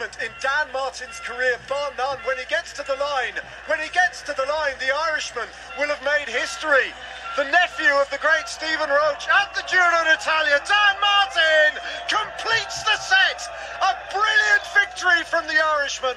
achievement 0.00 0.22
in 0.22 0.32
Dan 0.40 0.72
Martin's 0.72 1.20
career, 1.20 1.58
bar 1.68 1.92
none. 1.98 2.18
When 2.24 2.38
he 2.38 2.44
gets 2.46 2.72
to 2.74 2.82
the 2.82 2.96
line, 2.96 3.34
when 3.66 3.80
he 3.80 3.88
gets 3.90 4.22
to 4.22 4.32
the 4.32 4.46
line, 4.46 4.74
the 4.80 4.94
Irishman 5.10 5.48
will 5.78 5.88
have 5.88 6.02
made 6.04 6.32
history. 6.32 6.92
The 7.36 7.44
nephew 7.44 7.92
of 8.00 8.08
the 8.10 8.18
great 8.18 8.48
Stephen 8.48 8.88
Roach 8.88 9.28
at 9.28 9.54
the 9.54 9.62
Giro 9.68 10.04
d'Italia, 10.04 10.60
Dan 10.64 10.96
Martin, 11.00 11.80
completes 12.08 12.82
the 12.82 12.96
set. 12.96 13.42
A 13.82 13.92
brilliant 14.12 14.64
victory 14.74 15.24
from 15.24 15.46
the 15.46 15.60
Irishman. 15.60 16.16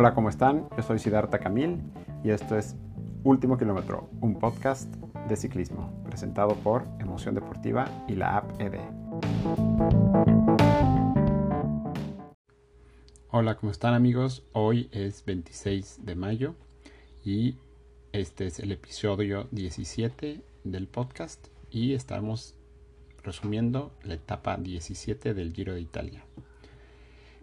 Hola, 0.00 0.14
¿cómo 0.14 0.28
están? 0.28 0.68
Yo 0.76 0.82
soy 0.84 1.00
Siddhartha 1.00 1.40
Camil 1.40 1.82
y 2.22 2.30
esto 2.30 2.56
es 2.56 2.76
Último 3.24 3.58
Kilómetro, 3.58 4.08
un 4.20 4.38
podcast 4.38 4.86
de 5.28 5.34
ciclismo 5.34 5.92
presentado 6.04 6.54
por 6.54 6.84
Emoción 7.00 7.34
Deportiva 7.34 8.04
y 8.06 8.14
la 8.14 8.36
app 8.36 8.60
ED. 8.60 8.78
Hola, 13.32 13.56
¿cómo 13.56 13.72
están 13.72 13.94
amigos? 13.94 14.44
Hoy 14.52 14.88
es 14.92 15.24
26 15.24 16.06
de 16.06 16.14
mayo 16.14 16.54
y 17.24 17.56
este 18.12 18.46
es 18.46 18.60
el 18.60 18.70
episodio 18.70 19.48
17 19.50 20.40
del 20.62 20.86
podcast 20.86 21.48
y 21.72 21.94
estamos 21.94 22.54
resumiendo 23.24 23.90
la 24.04 24.14
etapa 24.14 24.58
17 24.58 25.34
del 25.34 25.52
Giro 25.52 25.74
de 25.74 25.80
Italia 25.80 26.22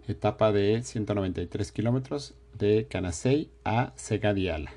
etapa 0.07 0.51
de 0.51 0.81
193 0.83 1.71
kilómetros 1.71 2.35
de 2.57 2.87
Canasei 2.89 3.51
a 3.65 3.91
Segadiala. 3.95 4.71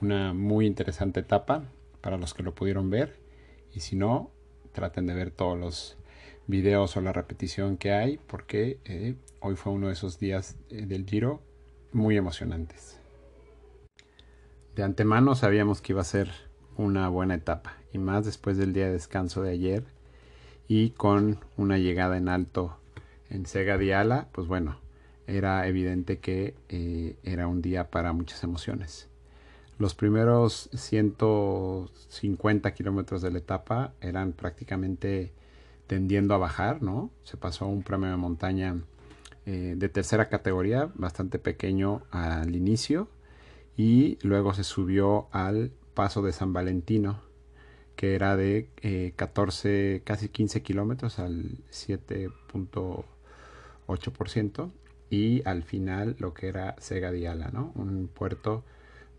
Una 0.00 0.32
muy 0.32 0.66
interesante 0.66 1.20
etapa 1.20 1.64
para 2.00 2.16
los 2.16 2.32
que 2.32 2.42
lo 2.42 2.54
pudieron 2.54 2.88
ver 2.88 3.18
y 3.74 3.80
si 3.80 3.96
no, 3.96 4.30
traten 4.72 5.06
de 5.06 5.14
ver 5.14 5.30
todos 5.30 5.58
los 5.58 5.98
videos 6.46 6.96
o 6.96 7.00
la 7.02 7.12
repetición 7.12 7.76
que 7.76 7.92
hay 7.92 8.18
porque 8.26 8.78
eh, 8.84 9.14
hoy 9.40 9.56
fue 9.56 9.72
uno 9.72 9.88
de 9.88 9.92
esos 9.92 10.18
días 10.18 10.56
eh, 10.70 10.86
del 10.86 11.04
Giro 11.04 11.42
muy 11.92 12.16
emocionantes. 12.16 12.98
De 14.74 14.82
antemano 14.82 15.34
sabíamos 15.34 15.82
que 15.82 15.92
iba 15.92 16.00
a 16.00 16.04
ser 16.04 16.30
una 16.76 17.08
buena 17.10 17.34
etapa 17.34 17.76
y 17.92 17.98
más 17.98 18.24
después 18.24 18.56
del 18.56 18.72
día 18.72 18.86
de 18.86 18.92
descanso 18.92 19.42
de 19.42 19.50
ayer 19.50 19.84
y 20.66 20.90
con 20.90 21.40
una 21.58 21.76
llegada 21.76 22.16
en 22.16 22.28
alto 22.28 22.78
en 23.28 23.44
Sega 23.44 23.76
Diala, 23.76 24.28
pues 24.32 24.48
bueno, 24.48 24.78
era 25.36 25.66
evidente 25.66 26.18
que 26.18 26.54
eh, 26.68 27.16
era 27.22 27.46
un 27.46 27.62
día 27.62 27.90
para 27.90 28.12
muchas 28.12 28.42
emociones. 28.44 29.08
Los 29.78 29.94
primeros 29.94 30.68
150 30.74 32.74
kilómetros 32.74 33.22
de 33.22 33.30
la 33.30 33.38
etapa 33.38 33.94
eran 34.00 34.32
prácticamente 34.32 35.32
tendiendo 35.86 36.34
a 36.34 36.38
bajar, 36.38 36.82
¿no? 36.82 37.10
Se 37.24 37.36
pasó 37.36 37.66
un 37.66 37.82
premio 37.82 38.10
de 38.10 38.16
montaña 38.16 38.82
eh, 39.46 39.74
de 39.76 39.88
tercera 39.88 40.28
categoría, 40.28 40.90
bastante 40.94 41.38
pequeño 41.38 42.02
al 42.10 42.54
inicio, 42.54 43.08
y 43.76 44.18
luego 44.22 44.52
se 44.52 44.64
subió 44.64 45.28
al 45.32 45.72
paso 45.94 46.22
de 46.22 46.32
San 46.32 46.52
Valentino, 46.52 47.22
que 47.96 48.14
era 48.14 48.36
de 48.36 49.12
14, 49.16 49.96
eh, 49.96 50.02
casi 50.02 50.28
15 50.28 50.62
kilómetros 50.62 51.18
al 51.18 51.58
7.5 51.70 53.04
8% 53.90 54.70
y 55.10 55.42
al 55.44 55.64
final 55.64 56.16
lo 56.18 56.32
que 56.32 56.48
era 56.48 56.76
Sega 56.78 57.10
Diala, 57.10 57.50
¿no? 57.52 57.72
Un 57.74 58.08
puerto 58.08 58.64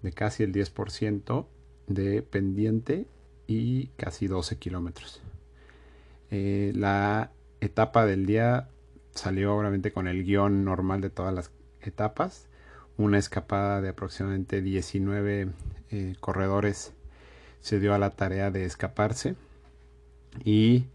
de 0.01 0.13
casi 0.13 0.43
el 0.43 0.53
10% 0.53 1.45
de 1.87 2.21
pendiente 2.21 3.05
y 3.45 3.87
casi 3.97 4.27
12 4.27 4.57
kilómetros. 4.57 5.21
Eh, 6.31 6.71
la 6.75 7.31
etapa 7.59 8.05
del 8.05 8.25
día 8.25 8.69
salió 9.13 9.55
obviamente 9.55 9.91
con 9.91 10.07
el 10.07 10.23
guion 10.23 10.63
normal 10.63 11.01
de 11.01 11.09
todas 11.09 11.33
las 11.33 11.51
etapas. 11.81 12.47
Una 12.97 13.17
escapada 13.17 13.81
de 13.81 13.89
aproximadamente 13.89 14.61
19 14.61 15.49
eh, 15.91 16.15
corredores 16.21 16.93
se 17.59 17.79
dio 17.79 17.93
a 17.93 17.99
la 17.99 18.11
tarea 18.11 18.49
de 18.49 18.63
escaparse 18.63 19.35
y 20.45 20.85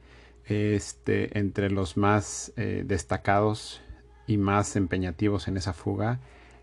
este, 0.46 1.38
entre 1.38 1.70
los 1.70 1.96
más 1.96 2.52
eh, 2.56 2.84
destacados 2.86 3.82
y 4.26 4.36
más 4.36 4.76
empeñativos 4.76 5.48
en 5.48 5.56
esa 5.56 5.72
fuga 5.72 6.20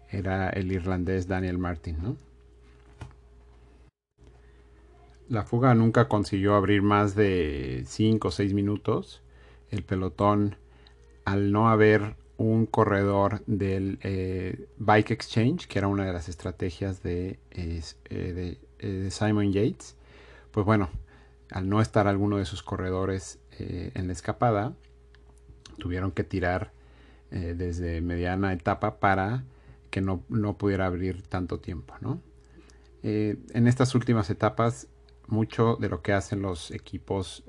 era 0.10 0.50
el 0.50 0.72
irlandés 0.72 1.28
Daniel 1.28 1.58
Martin. 1.58 2.18
La 5.30 5.44
fuga 5.44 5.74
nunca 5.74 6.08
consiguió 6.08 6.56
abrir 6.56 6.82
más 6.82 7.16
de 7.16 7.84
5 7.88 8.28
o 8.28 8.32
6 8.32 8.54
minutos. 8.54 9.22
El 9.72 9.84
pelotón, 9.84 10.58
al 11.26 11.52
no 11.52 11.70
haber 11.70 12.16
un 12.38 12.66
corredor 12.66 13.42
del 13.48 14.00
eh, 14.04 14.68
Bike 14.78 15.12
Exchange, 15.12 15.68
que 15.68 15.80
era 15.80 15.88
una 15.88 16.06
de 16.06 16.14
las 16.14 16.30
estrategias 16.30 17.02
de, 17.02 17.40
eh, 17.52 18.58
de 18.80 19.12
Simon 19.12 19.52
Yates, 19.52 19.96
pues 20.52 20.66
bueno, 20.66 20.90
al 21.50 21.70
no 21.70 21.82
estar 21.82 22.08
alguno 22.08 22.38
de 22.38 22.46
sus 22.46 22.64
corredores 22.64 23.40
eh, 23.60 23.92
en 23.96 24.08
la 24.08 24.14
escapada, 24.14 24.74
tuvieron 25.78 26.12
que 26.12 26.24
tirar 26.24 26.72
eh, 27.36 27.56
desde 27.58 28.00
mediana 28.00 28.54
etapa 28.54 29.00
para 29.00 29.44
que 29.90 30.02
no, 30.02 30.22
pudiera 30.56 30.86
abrir 30.86 31.24
tanto 31.24 31.60
tiempo. 31.60 31.96
Eh, 33.02 33.38
en 33.56 33.68
estas 33.68 33.96
últimas 33.96 34.30
etapas, 34.30 34.88
mucho 35.26 35.76
de 35.78 35.90
lo 35.90 36.04
que 36.04 36.14
hacen 36.14 36.44
los 36.44 36.70
equipos 36.70 37.44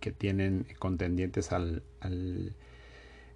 que 0.00 0.12
tienen 0.12 0.66
contendientes 0.78 1.50
al, 1.50 1.82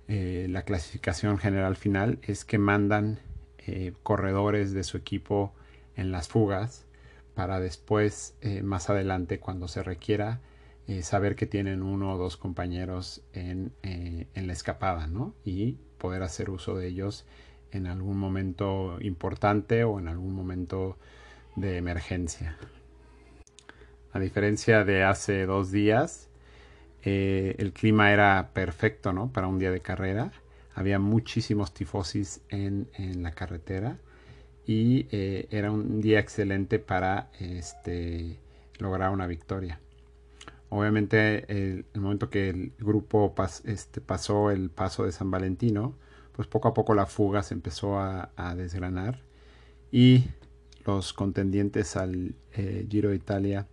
la 0.06 0.62
clasificación 0.64 1.38
general 1.38 1.76
final 1.76 2.18
es 2.22 2.44
que 2.44 2.58
mandan 2.58 3.18
corredores 4.02 4.74
de 4.74 4.84
su 4.84 4.98
equipo 4.98 5.54
en 5.96 6.12
las 6.12 6.28
fugas 6.28 6.84
para 7.34 7.58
después, 7.58 8.34
más 8.62 8.90
adelante, 8.90 9.38
cuando 9.38 9.66
se 9.66 9.82
requiera, 9.82 10.40
eh, 10.90 11.04
saber 11.04 11.36
que 11.36 11.46
tienen 11.46 11.84
uno 11.84 12.14
o 12.14 12.18
dos 12.18 12.36
compañeros 12.36 13.22
en, 13.32 13.70
eh, 13.84 14.26
en, 14.34 14.48
la 14.48 14.52
escapada, 14.52 15.06
¿no? 15.06 15.36
Y 15.44 15.76
poder 15.98 16.24
hacer 16.24 16.50
uso 16.50 16.74
de 16.74 16.88
ellos 16.88 17.26
en 17.70 17.86
algún 17.86 18.18
momento 18.18 18.98
importante 19.00 19.84
o 19.84 20.00
en 20.00 20.08
algún 20.08 20.34
momento 20.34 20.98
de 21.54 21.76
emergencia. 21.76 22.56
A 24.12 24.18
diferencia 24.18 24.84
de 24.84 25.04
hace 25.04 25.46
dos 25.46 25.70
días, 25.70 26.28
eh, 27.04 27.54
el 27.58 27.72
clima 27.72 28.12
era 28.12 28.50
perfecto, 28.52 29.12
¿no? 29.12 29.32
Para 29.32 29.46
un 29.46 29.60
día 29.60 29.70
de 29.70 29.82
carrera. 29.82 30.32
Había 30.74 30.98
muchísimos 30.98 31.72
tifosis 31.72 32.40
en, 32.48 32.88
en 32.94 33.22
la 33.22 33.30
carretera 33.30 33.98
y 34.66 35.06
era 35.12 35.70
un 35.70 36.00
día 36.00 36.18
excelente 36.18 36.80
para 36.80 37.30
este, 37.38 38.40
lograr 38.80 39.10
una 39.10 39.28
victoria. 39.28 39.78
Obviamente 40.70 41.44
el, 41.48 41.84
momento 42.00 42.30
que 42.30 42.48
el 42.48 42.72
grupo 42.78 43.34
este, 43.64 44.00
pasó 44.00 44.50
el 44.50 44.70
paso 44.70 45.04
de 45.04 45.12
San 45.12 45.30
Valentino, 45.30 45.96
pues 46.32 46.46
poco 46.48 46.68
a 46.68 46.74
poco 46.74 46.94
la 46.94 47.06
fuga 47.06 47.42
se 47.42 47.54
empezó 47.54 47.98
a, 47.98 48.30
desgranar 48.56 49.20
y 49.90 50.24
los 50.86 51.12
contendientes 51.12 51.96
al 51.96 52.34
eh, 52.52 52.86
Giro 52.88 53.10
de 53.10 53.16
Italia 53.16 53.66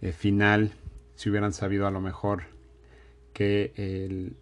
eh, 0.00 0.12
final, 0.12 0.72
si 1.14 1.28
hubieran 1.30 1.52
sabido 1.52 1.86
a 1.86 1.90
lo 1.90 2.00
mejor 2.00 2.44
que 3.34 4.32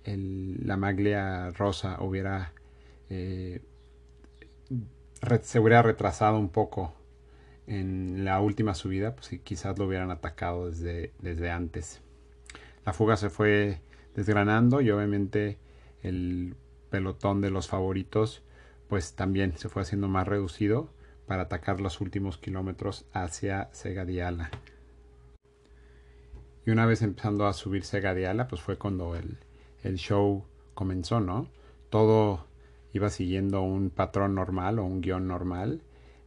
la 0.64 0.76
maglia 0.76 1.50
rosa 1.50 1.98
hubiera 2.00 2.52
eh, 3.10 3.60
se 5.42 5.60
hubiera 5.60 5.82
retrasado 5.82 6.38
un 6.38 6.48
poco 6.48 6.94
en 7.66 8.24
la 8.24 8.40
última 8.40 8.74
subida, 8.74 9.14
pues 9.14 9.30
quizás 9.44 9.78
lo 9.78 9.86
hubieran 9.86 10.10
atacado 10.10 10.68
desde, 10.68 11.12
desde 11.20 11.50
antes. 11.50 12.00
La 12.84 12.92
fuga 12.92 13.16
se 13.16 13.30
fue 13.30 13.80
desgranando 14.14 14.80
y 14.80 14.90
obviamente 14.90 15.58
el 16.02 16.56
pelotón 16.90 17.40
de 17.40 17.50
los 17.50 17.68
favoritos 17.68 18.42
pues 18.88 19.14
también 19.14 19.56
se 19.56 19.68
fue 19.68 19.82
haciendo 19.82 20.08
más 20.08 20.28
reducido 20.28 20.90
para 21.26 21.44
atacar 21.44 21.80
los 21.80 22.00
últimos 22.00 22.36
kilómetros 22.36 23.06
hacia 23.12 23.70
Segadiala. 23.72 24.50
Y 26.66 26.70
una 26.70 26.84
vez 26.84 27.02
empezando 27.02 27.46
a 27.46 27.54
subir 27.54 27.84
Segadiala, 27.84 28.48
pues 28.48 28.60
fue 28.60 28.76
cuando 28.76 29.16
el, 29.16 29.38
el 29.82 29.96
show 29.96 30.44
comenzó, 30.74 31.20
¿no? 31.20 31.48
Todo 31.88 32.46
iba 32.92 33.08
siguiendo 33.08 33.62
un 33.62 33.90
patrón 33.90 34.34
normal 34.34 34.78
o 34.78 34.84
un 34.84 35.00
guion 35.00 35.26
normal 35.26 35.80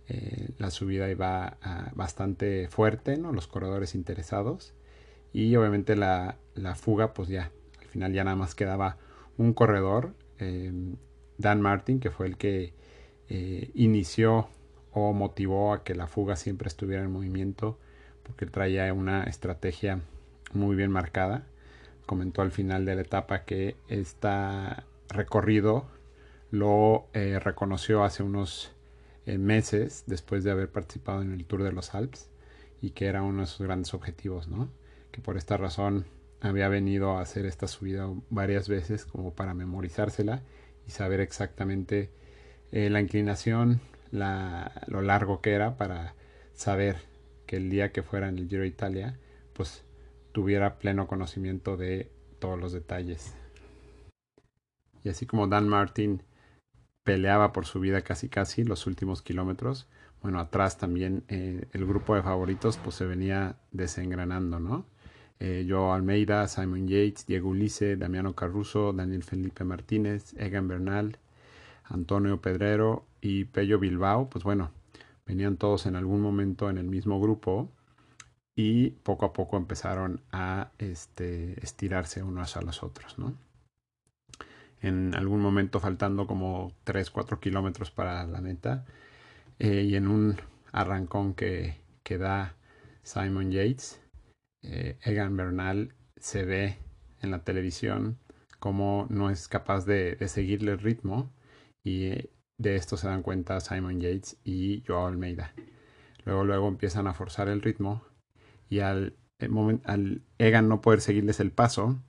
eh, 0.08 0.50
la 0.60 0.70
subida 0.72 1.10
iba 1.10 1.58
bastante 1.96 2.68
fuerte, 2.68 3.18
¿no? 3.18 3.32
los 3.32 3.48
corredores 3.48 3.96
interesados. 3.96 4.74
y 5.34 5.56
obviamente 5.56 5.96
la, 5.96 6.38
fuga 6.76 7.14
pues 7.14 7.28
ya, 7.30 7.52
al 7.82 7.88
final 7.88 8.14
ya 8.14 8.24
nada 8.24 8.38
más 8.38 8.56
quedaba 8.56 8.98
un 9.38 9.54
corredor, 9.54 10.14
em, 10.40 10.96
Dan 11.38 11.62
Martin, 11.62 12.00
que 12.00 12.12
fue 12.12 12.28
el 12.28 12.38
que 12.38 12.74
eh, 13.30 13.72
inició 13.74 14.48
o 14.94 15.14
motivó 15.14 15.74
a 15.74 15.84
que 15.84 15.96
la 15.96 16.08
fuga 16.08 16.36
siempre 16.36 16.68
estuviera 16.68 17.04
en 17.04 17.12
movimiento 17.12 17.78
porque 18.24 18.46
traía 18.46 18.92
una 18.94 19.24
estrategia 19.24 20.00
muy 20.54 20.76
bien 20.76 20.92
marcada. 20.92 21.46
Comentó 22.06 22.42
al 22.42 22.52
final 22.52 22.86
de 22.86 22.96
la 22.96 23.02
etapa 23.02 23.44
que 23.44 23.76
este 23.88 24.30
recorrido 25.10 25.86
lo 26.52 27.08
eh, 27.14 27.40
reconoció 27.40 28.04
hace 28.04 28.24
unos 28.24 28.75
meses 29.26 30.04
después 30.08 30.44
de 30.44 30.52
haber 30.52 30.72
participado 30.72 31.22
en 31.22 31.34
el 31.34 31.46
Tour 31.46 31.64
de 31.64 31.72
los 31.72 31.96
Alpes 31.96 32.30
y 32.82 32.92
que 32.92 33.08
era 33.08 33.24
uno 33.24 33.42
de 33.42 33.48
sus 33.48 33.66
grandes 33.66 33.94
objetivos, 33.94 34.48
¿no? 34.48 34.70
Que 35.12 35.22
por 35.22 35.38
esta 35.38 35.58
razón 35.58 36.06
había 36.42 36.70
venido 36.70 37.18
a 37.18 37.22
hacer 37.22 37.46
esta 37.46 37.68
subida 37.68 38.08
varias 38.30 38.70
veces 38.70 39.06
como 39.06 39.34
para 39.34 39.54
memorizársela 39.54 40.44
y 40.88 40.92
saber 40.92 41.20
exactamente 41.20 42.12
eh, 42.72 42.90
la 42.90 43.02
inclinación, 43.02 43.82
lo 44.12 45.02
largo 45.02 45.42
que 45.42 45.54
era 45.54 45.78
para 45.78 46.16
saber 46.54 46.98
que 47.48 47.58
el 47.58 47.70
día 47.70 47.92
que 47.92 48.04
fuera 48.04 48.30
en 48.30 48.38
el 48.38 48.48
Giro 48.48 48.66
Italia, 48.66 49.18
pues 49.54 49.84
tuviera 50.32 50.78
pleno 50.78 51.08
conocimiento 51.08 51.78
de 51.78 52.12
todos 52.40 52.60
los 52.60 52.74
detalles. 52.74 53.34
Y 55.04 55.10
así 55.10 55.26
como 55.26 55.48
Dan 55.48 55.68
Martin 55.68 56.24
peleaba 57.06 57.54
por 57.54 57.66
su 57.66 57.80
vida 57.80 58.02
casi 58.02 58.28
casi 58.28 58.66
los 58.66 58.88
últimos 58.88 59.22
kilómetros, 59.22 59.88
bueno, 60.22 60.40
atrás 60.40 60.78
también 60.80 61.24
eh, 61.28 61.68
el 61.72 61.86
grupo 61.86 62.16
de 62.16 62.24
favoritos 62.24 62.78
pues 62.78 62.96
se 62.96 63.06
venía 63.06 63.58
desengranando, 63.72 64.60
¿no? 64.60 64.86
Eh, 65.40 65.70
Almeida, 65.72 66.48
Simon 66.48 66.88
Yates, 66.88 67.28
Diego 67.28 67.50
Ulisse, 67.50 67.96
Damiano 67.96 68.34
Caruso, 68.34 68.92
Daniel 68.92 69.24
Felipe 69.24 69.64
Martínez, 69.64 70.34
Egan 70.38 70.68
Bernal, 70.68 71.20
Antonio 71.84 72.42
Pedrero 72.42 73.06
y 73.22 73.46
Pello 73.46 73.78
Bilbao, 73.78 74.28
pues 74.30 74.44
bueno, 74.44 74.72
venían 75.28 75.58
todos 75.58 75.86
en 75.86 75.96
algún 75.96 76.22
momento 76.22 76.72
en 76.72 76.80
el 76.80 76.88
mismo 76.88 77.20
grupo 77.22 77.70
y 78.56 78.92
poco 78.92 79.26
a 79.28 79.34
poco 79.34 79.58
empezaron 79.58 80.22
a 80.32 80.72
este, 80.80 81.64
estirarse 81.64 82.24
unos 82.24 82.58
a 82.58 82.62
los 82.64 82.82
otros, 82.82 83.20
¿no? 83.20 83.36
En 84.82 85.16
algún 85.16 85.42
momento 85.42 85.80
faltando 85.80 86.28
como 86.28 86.74
3, 86.84 87.10
4 87.10 87.40
kilómetros 87.40 87.92
para 87.92 88.26
la 88.26 88.42
meta 88.42 88.86
eh, 89.60 89.84
y 89.84 89.96
en 89.96 90.08
un 90.08 90.38
arrancón 90.72 91.34
que, 91.34 91.78
que 92.04 92.18
da 92.18 92.56
Simon 93.04 93.52
Yates, 93.52 94.02
eh, 94.64 94.98
Egan 95.04 95.38
Bernal 95.38 95.94
se 96.18 96.44
ve 96.46 96.78
en 97.22 97.32
la 97.32 97.44
televisión 97.44 98.18
como 98.60 99.08
no 99.10 99.30
es 99.30 99.48
capaz 99.48 99.86
de, 99.86 100.16
de 100.16 100.28
seguirle 100.28 100.74
el 100.74 100.80
ritmo 100.80 101.32
y 101.84 102.06
eh, 102.06 102.30
de 102.58 102.76
esto 102.76 102.98
se 102.98 103.08
dan 103.08 103.22
cuenta 103.22 103.60
Simon 103.60 104.00
Yates 104.00 104.38
y 104.44 104.84
Joao 104.88 105.08
Almeida. 105.08 105.54
Luego, 106.26 106.44
luego 106.44 106.68
empiezan 106.68 107.08
a 107.08 107.14
forzar 107.14 107.48
el 107.50 107.62
ritmo 107.62 108.04
y 108.70 108.80
al, 108.80 109.16
al 109.84 110.22
Egan 110.38 110.68
no 110.68 110.82
poder 110.82 111.02
seguirles 111.02 111.40
el 111.40 111.52
paso, 111.52 112.00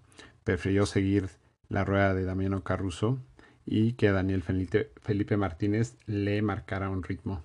prefirió 0.45 0.87
seguir 0.87 1.29
la 1.69 1.85
rueda 1.85 2.15
de 2.15 2.25
Damiano 2.25 2.63
Caruso 2.63 3.19
y 3.65 3.95
que 3.95 4.13
Daniel 4.13 4.43
Felipe, 4.43 5.37
Martínez 5.37 5.97
le 6.07 6.41
marcara 6.43 6.89
un 6.89 7.03
ritmo. 7.03 7.43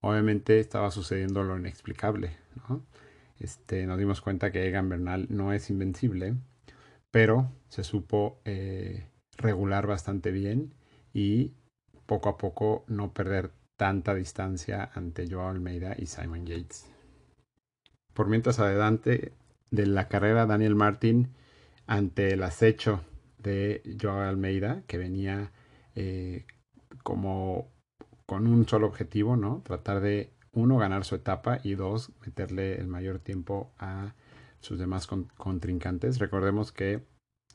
Obviamente 0.00 0.58
estaba 0.60 0.90
sucediendo 0.90 1.44
lo 1.44 1.56
inexplicable. 1.56 2.36
Este, 3.38 3.86
nos 3.86 3.98
dimos 3.98 4.20
cuenta 4.20 4.50
que 4.50 4.66
Egan 4.66 4.88
Bernal 4.88 5.26
no 5.30 5.52
es 5.52 5.70
invencible, 5.70 6.34
pero 7.10 7.52
se 7.68 7.84
supo 7.84 8.40
eh, 8.44 9.06
regular 9.36 9.86
bastante 9.86 10.32
bien 10.32 10.74
y 11.12 11.54
poco 12.06 12.28
a 12.28 12.36
poco 12.36 12.84
no 12.88 13.12
perder 13.12 13.52
tanta 13.76 14.14
distancia 14.14 14.90
ante 14.94 15.28
Joao 15.30 15.50
Almeida 15.50 15.94
y 15.96 16.06
Simon 16.06 16.46
Yates. 16.46 16.90
Por 18.12 18.28
mientras 18.28 18.58
adelante 18.58 19.32
de 19.70 19.86
la 19.86 20.08
carrera 20.08 20.46
Daniel 20.46 20.74
Martin 20.74 21.28
ante 21.86 22.32
el 22.32 22.42
acecho 22.42 23.02
de 23.38 23.82
Joao 24.00 24.20
Almeida 24.20 24.82
que 24.86 24.98
venía 24.98 25.52
eh, 25.94 26.46
como 27.02 27.70
con 28.26 28.46
un 28.46 28.68
solo 28.68 28.86
objetivo, 28.86 29.36
¿no? 29.36 29.62
Tratar 29.64 30.00
de 30.00 30.32
uno 30.52 30.78
ganar 30.78 31.04
su 31.04 31.14
etapa 31.14 31.60
y 31.62 31.74
dos 31.74 32.12
meterle 32.24 32.76
el 32.76 32.88
mayor 32.88 33.18
tiempo 33.20 33.72
a 33.78 34.14
sus 34.60 34.78
demás 34.78 35.06
contrincantes. 35.06 36.18
Recordemos 36.18 36.72
que 36.72 37.04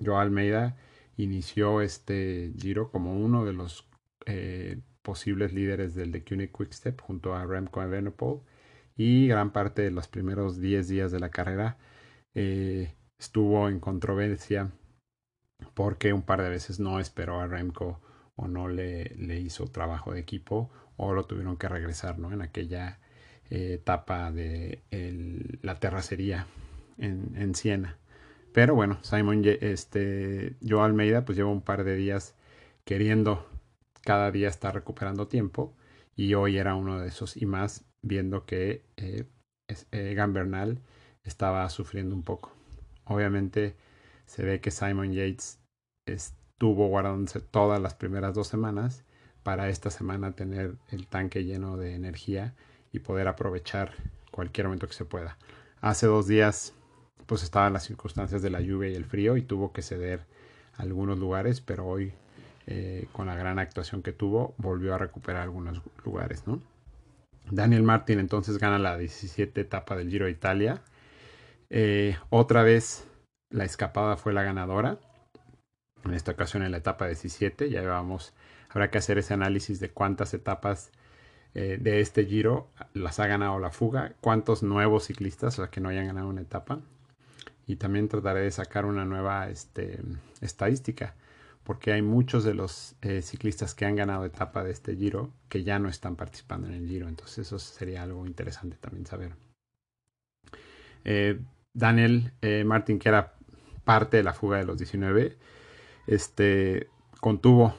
Joao 0.04 0.20
Almeida 0.20 0.78
inició 1.18 1.82
este 1.82 2.54
giro 2.58 2.90
como 2.92 3.14
uno 3.16 3.46
de 3.46 3.54
los 3.54 3.88
eh, 4.26 4.82
posibles 5.02 5.54
líderes 5.54 5.96
del 5.96 6.12
The 6.12 6.24
Quick 6.24 6.58
Quickstep 6.58 7.02
junto 7.02 7.36
a 7.36 7.46
Remco 7.46 7.82
Evenepoel 7.82 8.40
y 8.96 9.28
gran 9.28 9.52
parte 9.52 9.82
de 9.82 9.92
los 9.92 10.08
primeros 10.08 10.60
10 10.60 10.88
días 10.88 11.12
de 11.12 11.20
la 11.20 11.30
carrera 11.30 11.78
eh, 12.34 12.96
estuvo 13.20 13.70
en 13.70 13.80
controversia 13.80 14.72
porque 15.74 16.14
un 16.14 16.22
par 16.22 16.42
de 16.42 16.50
veces 16.50 16.80
no 16.80 17.00
esperó 17.00 17.40
a 17.40 17.48
Remco 17.48 18.00
o 18.36 18.48
no 18.48 18.68
le, 18.68 19.16
le 19.16 19.40
hizo 19.40 19.68
trabajo 19.68 20.14
de 20.14 20.20
equipo 20.20 20.72
o 20.98 21.14
lo 21.14 21.26
tuvieron 21.26 21.58
que 21.58 21.70
regresar 21.70 22.20
¿no? 22.20 22.32
en 22.32 22.42
aquella 22.42 23.00
eh, 23.50 23.74
etapa 23.74 24.32
de 24.32 24.82
la 25.62 25.76
terracería 25.76 26.48
en, 26.98 27.34
en 27.36 27.56
Siena. 27.56 27.98
Pero 28.54 28.76
bueno, 28.76 29.00
Simon, 29.02 29.44
este, 29.46 30.56
Joe 30.68 30.84
Almeida, 30.84 31.26
pues 31.26 31.38
lleva 31.38 31.50
un 31.50 31.62
par 31.62 31.84
de 31.84 31.96
días 31.96 32.36
queriendo 32.86 33.48
cada 34.04 34.32
día 34.32 34.50
estar 34.50 34.74
recuperando 34.74 35.28
tiempo 35.28 35.76
y 36.16 36.36
hoy 36.36 36.58
era 36.58 36.76
uno 36.76 37.00
de 37.00 37.08
esos 37.08 37.36
y 37.38 37.46
más 37.46 37.86
viendo 38.02 38.46
que 38.46 38.84
eh, 38.98 39.26
eh 39.92 40.78
estaba 41.24 41.68
sufriendo 41.70 42.16
un 42.16 42.24
poco. 42.24 42.54
Obviamente 43.06 43.76
se 44.34 44.44
ve 44.44 44.60
que 44.62 44.72
Simon 44.72 45.14
Yates 45.14 45.60
estuvo 46.08 46.88
guardándose 46.88 47.40
todas 47.40 47.80
las 47.80 47.94
primeras 47.94 48.34
dos 48.34 48.48
semanas 48.48 49.04
para 49.44 49.70
esta 49.70 49.92
semana 49.92 50.32
tener 50.32 50.74
el 50.90 51.06
tanque 51.06 51.44
lleno 51.44 51.78
de 51.78 51.94
energía 51.94 52.56
y 52.92 52.98
poder 52.98 53.28
aprovechar 53.28 53.94
cualquier 54.32 54.66
momento 54.66 54.88
que 54.88 54.96
se 54.96 55.06
pueda. 55.06 55.38
Hace 55.82 56.08
dos 56.08 56.26
días 56.26 56.74
pues 57.28 57.44
estaban 57.44 57.74
las 57.74 57.84
circunstancias 57.84 58.42
de 58.42 58.50
la 58.50 58.60
lluvia 58.60 58.90
y 58.90 58.96
el 58.96 59.06
frío 59.06 59.38
y 59.38 59.44
tuvo 59.44 59.72
que 59.72 59.84
ceder 59.84 60.26
algunos 60.78 61.20
lugares, 61.20 61.62
pero 61.62 61.86
hoy 61.86 62.12
eh, 62.66 63.06
con 63.12 63.28
la 63.28 63.36
gran 63.36 63.60
actuación 63.60 64.02
que 64.02 64.14
tuvo 64.14 64.56
volvió 64.58 64.96
a 64.96 64.98
recuperar 64.98 65.44
algunos 65.44 65.80
lugares, 66.04 66.48
¿no? 66.48 66.60
Daniel 67.52 67.84
Martin 67.84 68.18
entonces 68.18 68.58
gana 68.58 68.80
la 68.80 68.98
17 68.98 69.62
etapa 69.62 69.96
del 69.96 70.10
Giro 70.10 70.26
de 70.26 70.32
Italia. 70.32 70.82
Eh, 71.70 72.18
otra 72.32 72.64
vez 72.64 73.06
la 73.54 73.64
escapada 73.64 74.18
fue 74.18 74.34
la 74.34 74.44
ganadora. 74.44 74.98
En 76.04 76.14
esta 76.14 76.32
ocasión 76.32 76.64
en 76.64 76.72
la 76.72 76.78
etapa 76.78 77.08
17. 77.08 77.70
Ya 77.70 77.82
habrá 78.70 78.92
que 78.92 78.98
hacer 78.98 79.18
ese 79.18 79.34
análisis 79.34 79.80
de 79.80 79.90
cuántas 79.90 80.34
etapas 80.34 80.92
eh, 81.54 81.78
de 81.80 82.02
este 82.02 82.26
Giro 82.26 82.68
las 82.94 83.20
ha 83.20 83.28
ganado 83.28 83.60
la 83.60 83.72
fuga, 83.72 84.14
cuántos 84.20 84.64
nuevos 84.64 85.06
ciclistas, 85.06 85.60
o 85.60 85.62
sea, 85.64 85.72
que 85.72 85.80
no 85.80 85.90
hayan 85.90 86.08
ganado 86.08 86.28
una 86.28 86.42
etapa, 86.42 86.82
y 87.68 87.78
también 87.78 88.10
trataré 88.10 88.42
de 88.42 88.52
sacar 88.52 88.86
una 88.86 89.06
nueva 89.06 89.50
este, 89.50 90.02
estadística 90.42 91.16
porque 91.64 91.94
hay 91.94 92.02
muchos 92.02 92.44
de 92.44 92.54
los 92.54 92.96
eh, 93.02 93.22
ciclistas 93.22 93.74
que 93.74 93.86
han 93.86 93.96
ganado 93.96 94.26
etapa 94.26 94.64
de 94.64 94.72
este 94.72 94.96
Giro 94.96 95.32
que 95.50 95.64
ya 95.64 95.80
no 95.80 95.90
están 95.90 96.16
participando 96.16 96.68
en 96.68 96.74
el 96.74 96.88
Giro, 96.88 97.08
entonces 97.08 97.48
eso 97.48 97.60
sería 97.60 98.04
algo 98.04 98.26
interesante 98.26 98.78
también 98.78 99.06
saber. 99.06 99.34
Eh, 101.06 101.40
Daniel 101.74 102.34
eh, 102.42 102.64
Martin, 102.66 103.00
que 103.00 103.10
era 103.10 103.33
parte 103.84 104.18
de 104.18 104.24
la 104.24 104.34
fuga 104.34 104.58
de 104.58 104.66
los 104.66 104.78
19, 104.78 105.38
este, 106.08 106.90
contuvo 107.20 107.76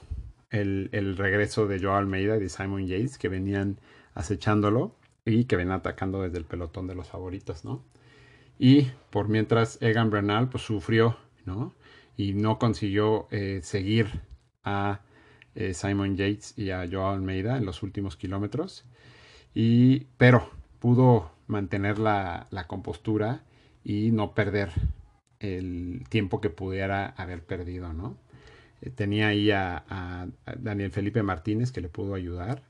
el, 0.51 0.89
el, 0.93 1.17
regreso 1.17 1.67
de 1.67 1.81
Joao 1.81 1.97
Almeida 1.97 2.37
y 2.37 2.41
de 2.41 2.49
Simon 2.49 2.87
Yates, 2.87 3.19
que 3.19 3.29
venían 3.29 3.79
acechándolo 4.15 4.95
y 5.25 5.45
que 5.45 5.57
venían 5.57 5.79
atacando 5.79 6.23
desde 6.23 6.39
el 6.39 6.45
pelotón 6.45 6.87
de 6.87 6.95
los 6.95 7.09
favoritos, 7.09 7.65
¿no? 7.65 7.83
Y 8.59 8.89
por 9.11 9.29
mientras 9.29 9.79
Egan 9.81 10.11
Bernal 10.11 10.49
pues 10.49 10.65
sufrió, 10.65 11.17
¿no? 11.45 11.75
Y 12.17 12.35
no 12.35 12.59
consiguió 12.59 13.27
eh, 13.31 13.61
seguir 13.63 14.21
a 14.63 15.01
eh, 15.55 15.75
Simon 15.75 16.17
Yates 16.17 16.57
y 16.57 16.71
a 16.71 16.89
Joao 16.91 17.11
Almeida 17.11 17.57
en 17.57 17.65
los 17.67 17.83
últimos 17.83 18.17
kilómetros. 18.17 18.85
Y, 19.55 20.07
pero 20.17 20.51
pudo 20.79 21.31
mantener 21.47 21.99
la, 21.99 22.49
compostura 22.67 23.45
y 23.85 24.11
no 24.11 24.35
perder 24.35 24.73
el 25.41 26.05
tiempo 26.09 26.41
que 26.41 26.51
pudiera 26.51 27.09
haber 27.17 27.43
perdido, 27.43 27.93
¿no? 27.93 28.17
Eh, 28.81 28.91
tenía 28.91 29.29
ahí 29.29 29.51
a, 29.51 30.29
Daniel 30.59 30.91
Felipe 30.91 31.23
Martínez 31.23 31.73
que 31.73 31.81
le 31.81 31.89
pudo 31.89 32.15
ayudar 32.15 32.63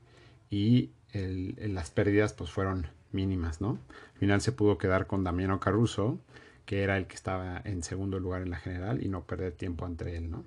y 0.49 0.91
las 1.13 1.91
pérdidas 1.91 2.33
pues 2.33 2.51
fueron 2.51 2.87
mínimas, 3.13 3.61
¿no? 3.61 3.79
Al 4.13 4.19
final 4.19 4.41
se 4.41 4.51
pudo 4.51 4.77
quedar 4.77 5.07
con 5.07 5.23
Damiano 5.23 5.61
Caruso, 5.61 6.19
que 6.65 6.83
era 6.83 6.97
el 6.97 7.07
que 7.07 7.15
estaba 7.15 7.61
en 7.63 7.83
segundo 7.83 8.19
lugar 8.19 8.41
en 8.41 8.49
la 8.49 8.57
general 8.57 9.01
y 9.01 9.07
no 9.07 9.25
perder 9.25 9.53
tiempo 9.53 9.85
entre 9.85 10.17
él, 10.17 10.29
¿no? 10.29 10.43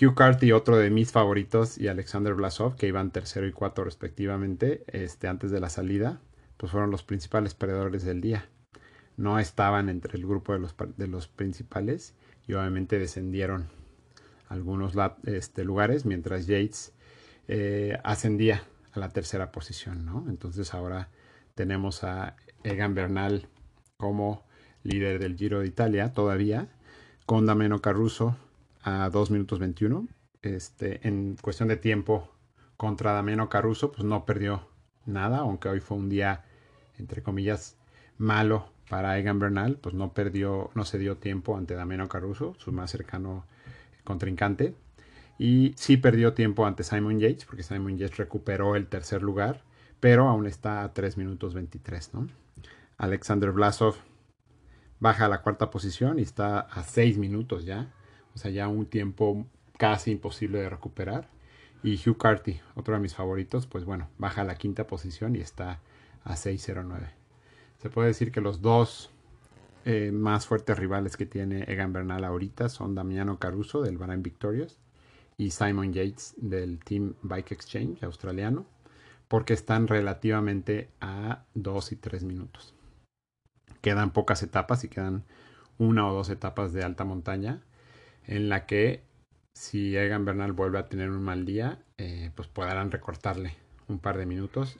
Hugh 0.00 0.14
Carty, 0.14 0.50
otro 0.50 0.76
de 0.76 0.90
mis 0.90 1.12
favoritos, 1.12 1.78
y 1.78 1.86
Alexander 1.86 2.34
Blasov, 2.34 2.74
que 2.74 2.88
iban 2.88 3.12
tercero 3.12 3.46
y 3.46 3.52
cuarto 3.52 3.84
respectivamente, 3.84 4.82
este, 4.88 5.28
antes 5.28 5.52
de 5.52 5.60
la 5.60 5.68
salida, 5.68 6.20
pues 6.56 6.72
fueron 6.72 6.90
los 6.90 7.04
principales 7.04 7.54
perdedores 7.54 8.04
del 8.04 8.20
día. 8.20 8.48
No 9.16 9.38
estaban 9.38 9.88
entre 9.88 10.18
el 10.18 10.26
grupo 10.26 10.52
de 10.52 10.58
los, 10.58 10.74
de 10.96 11.06
los 11.06 11.28
principales 11.28 12.14
y 12.46 12.54
obviamente 12.54 12.98
descendieron 12.98 13.68
algunos 14.48 14.94
este, 15.24 15.64
lugares, 15.64 16.04
mientras 16.04 16.46
Yates 16.46 16.92
eh, 17.48 17.98
ascendía 18.04 18.62
a 18.92 19.00
la 19.00 19.08
tercera 19.08 19.50
posición, 19.52 20.04
¿no? 20.04 20.26
Entonces 20.28 20.74
ahora 20.74 21.08
tenemos 21.54 22.04
a 22.04 22.36
Egan 22.62 22.94
Bernal 22.94 23.48
como 23.96 24.44
líder 24.82 25.18
del 25.18 25.36
Giro 25.36 25.60
de 25.60 25.66
Italia 25.66 26.12
todavía, 26.12 26.68
con 27.26 27.46
Dameno 27.46 27.80
Caruso 27.80 28.36
a 28.82 29.08
2 29.10 29.30
minutos 29.30 29.58
21. 29.58 30.06
Este, 30.42 31.06
en 31.08 31.36
cuestión 31.40 31.68
de 31.68 31.76
tiempo 31.76 32.30
contra 32.76 33.12
Dameno 33.12 33.48
Caruso, 33.48 33.92
pues 33.92 34.04
no 34.04 34.24
perdió 34.26 34.68
nada, 35.06 35.38
aunque 35.38 35.68
hoy 35.68 35.80
fue 35.80 35.96
un 35.96 36.08
día, 36.08 36.44
entre 36.98 37.22
comillas, 37.22 37.76
malo 38.18 38.73
para 38.88 39.18
Egan 39.18 39.38
Bernal, 39.38 39.76
pues 39.80 39.94
no 39.94 40.12
perdió, 40.12 40.70
no 40.74 40.84
se 40.84 40.98
dio 40.98 41.16
tiempo 41.16 41.56
ante 41.56 41.74
Dameno 41.74 42.08
Caruso, 42.08 42.54
su 42.58 42.72
más 42.72 42.90
cercano 42.90 43.44
contrincante. 44.04 44.74
Y 45.38 45.74
sí 45.76 45.96
perdió 45.96 46.34
tiempo 46.34 46.66
ante 46.66 46.84
Simon 46.84 47.18
Yates, 47.18 47.44
porque 47.44 47.62
Simon 47.62 47.98
Yates 47.98 48.16
recuperó 48.18 48.76
el 48.76 48.86
tercer 48.86 49.22
lugar, 49.22 49.62
pero 50.00 50.28
aún 50.28 50.46
está 50.46 50.84
a 50.84 50.92
3 50.92 51.16
minutos 51.16 51.54
23, 51.54 52.14
¿no? 52.14 52.28
Alexander 52.98 53.50
Blasov 53.50 53.96
baja 55.00 55.24
a 55.24 55.28
la 55.28 55.42
cuarta 55.42 55.70
posición 55.70 56.18
y 56.18 56.22
está 56.22 56.60
a 56.60 56.84
6 56.84 57.18
minutos 57.18 57.64
ya. 57.64 57.92
O 58.34 58.38
sea, 58.38 58.50
ya 58.50 58.68
un 58.68 58.86
tiempo 58.86 59.46
casi 59.76 60.12
imposible 60.12 60.58
de 60.58 60.68
recuperar. 60.68 61.28
Y 61.82 61.96
Hugh 61.96 62.16
Carty, 62.16 62.60
otro 62.74 62.94
de 62.94 63.00
mis 63.00 63.14
favoritos, 63.14 63.66
pues 63.66 63.84
bueno, 63.84 64.08
baja 64.18 64.40
a 64.42 64.44
la 64.44 64.54
quinta 64.54 64.86
posición 64.86 65.36
y 65.36 65.40
está 65.40 65.80
a 66.24 66.34
6.09. 66.34 67.23
Se 67.84 67.90
puede 67.90 68.08
decir 68.08 68.32
que 68.32 68.40
los 68.40 68.62
dos 68.62 69.10
eh, 69.84 70.10
más 70.10 70.46
fuertes 70.46 70.78
rivales 70.78 71.18
que 71.18 71.26
tiene 71.26 71.64
Egan 71.64 71.92
Bernal 71.92 72.24
ahorita 72.24 72.70
son 72.70 72.94
Damiano 72.94 73.38
Caruso 73.38 73.82
del 73.82 73.98
Bahrain 73.98 74.22
Victorious 74.22 74.78
y 75.36 75.50
Simon 75.50 75.92
Yates 75.92 76.32
del 76.38 76.78
Team 76.78 77.12
Bike 77.20 77.52
Exchange 77.52 78.02
australiano, 78.02 78.64
porque 79.28 79.52
están 79.52 79.86
relativamente 79.86 80.88
a 81.02 81.44
2 81.52 81.92
y 81.92 81.96
3 81.96 82.24
minutos. 82.24 82.74
Quedan 83.82 84.12
pocas 84.12 84.42
etapas 84.42 84.82
y 84.84 84.88
quedan 84.88 85.24
una 85.76 86.08
o 86.08 86.14
dos 86.14 86.30
etapas 86.30 86.72
de 86.72 86.84
alta 86.84 87.04
montaña 87.04 87.60
en 88.26 88.48
la 88.48 88.64
que 88.64 89.02
si 89.52 89.94
Egan 89.94 90.24
Bernal 90.24 90.52
vuelve 90.52 90.78
a 90.78 90.88
tener 90.88 91.10
un 91.10 91.22
mal 91.22 91.44
día, 91.44 91.82
eh, 91.98 92.30
pues 92.34 92.48
podrán 92.48 92.90
recortarle 92.90 93.58
un 93.88 93.98
par 93.98 94.16
de 94.16 94.24
minutos. 94.24 94.78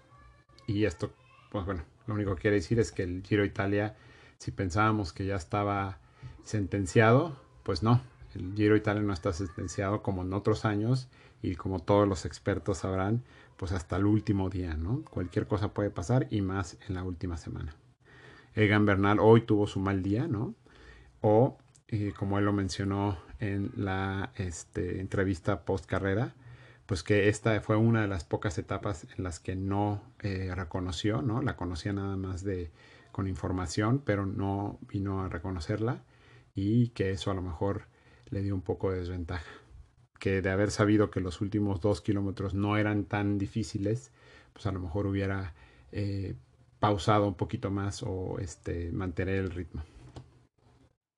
Y 0.66 0.86
esto, 0.86 1.12
pues 1.54 1.66
bueno, 1.66 1.84
lo 2.08 2.14
único 2.14 2.34
que 2.34 2.42
quiere 2.42 2.56
decir 2.56 2.80
es 2.80 2.90
que 2.90 3.04
el 3.04 3.22
Giro 3.22 3.44
Italia, 3.44 3.94
si 4.38 4.50
pensábamos 4.50 5.12
que 5.12 5.24
ya 5.24 5.36
estaba 5.36 5.98
sentenciado, 6.42 7.38
pues 7.62 7.84
no, 7.84 8.00
el 8.34 8.54
Giro 8.56 8.74
Italia 8.74 9.04
no 9.04 9.12
está 9.12 9.32
sentenciado 9.32 10.02
como 10.02 10.22
en 10.22 10.32
otros 10.32 10.64
años 10.64 11.06
y 11.42 11.54
como 11.54 11.78
todos 11.78 12.08
los 12.08 12.24
expertos 12.24 12.78
sabrán, 12.78 13.22
pues 13.56 13.70
hasta 13.70 13.94
el 13.94 14.04
último 14.04 14.50
día, 14.50 14.74
¿no? 14.74 15.04
Cualquier 15.08 15.46
cosa 15.46 15.72
puede 15.72 15.90
pasar 15.90 16.26
y 16.28 16.40
más 16.40 16.76
en 16.88 16.96
la 16.96 17.04
última 17.04 17.36
semana. 17.36 17.76
Egan 18.56 18.84
Bernal 18.84 19.20
hoy 19.20 19.42
tuvo 19.42 19.68
su 19.68 19.78
mal 19.78 20.02
día, 20.02 20.26
¿no? 20.26 20.56
O 21.20 21.56
como 22.16 22.40
él 22.40 22.46
lo 22.46 22.52
mencionó 22.52 23.16
en 23.38 23.70
la 23.76 24.32
este, 24.34 24.98
entrevista 24.98 25.64
post 25.64 25.86
carrera, 25.86 26.34
pues 26.86 27.02
que 27.02 27.28
esta 27.28 27.60
fue 27.60 27.76
una 27.76 28.02
de 28.02 28.08
las 28.08 28.24
pocas 28.24 28.58
etapas 28.58 29.06
en 29.16 29.24
las 29.24 29.40
que 29.40 29.56
no 29.56 30.02
eh, 30.20 30.50
reconoció, 30.54 31.22
¿no? 31.22 31.40
La 31.40 31.56
conocía 31.56 31.92
nada 31.92 32.16
más 32.16 32.44
de 32.44 32.70
con 33.10 33.28
información, 33.28 34.02
pero 34.04 34.26
no 34.26 34.78
vino 34.88 35.22
a 35.22 35.28
reconocerla 35.28 36.02
y 36.54 36.88
que 36.88 37.12
eso 37.12 37.30
a 37.30 37.34
lo 37.34 37.42
mejor 37.42 37.86
le 38.28 38.42
dio 38.42 38.54
un 38.54 38.60
poco 38.60 38.90
de 38.90 38.98
desventaja. 38.98 39.50
Que 40.18 40.42
de 40.42 40.50
haber 40.50 40.70
sabido 40.70 41.10
que 41.10 41.20
los 41.20 41.40
últimos 41.40 41.80
dos 41.80 42.00
kilómetros 42.00 42.54
no 42.54 42.76
eran 42.76 43.04
tan 43.04 43.38
difíciles, 43.38 44.10
pues 44.52 44.66
a 44.66 44.72
lo 44.72 44.80
mejor 44.80 45.06
hubiera 45.06 45.54
eh, 45.92 46.34
pausado 46.80 47.28
un 47.28 47.34
poquito 47.34 47.70
más 47.70 48.02
o 48.02 48.38
este, 48.40 48.90
mantener 48.92 49.36
el 49.36 49.50
ritmo. 49.50 49.84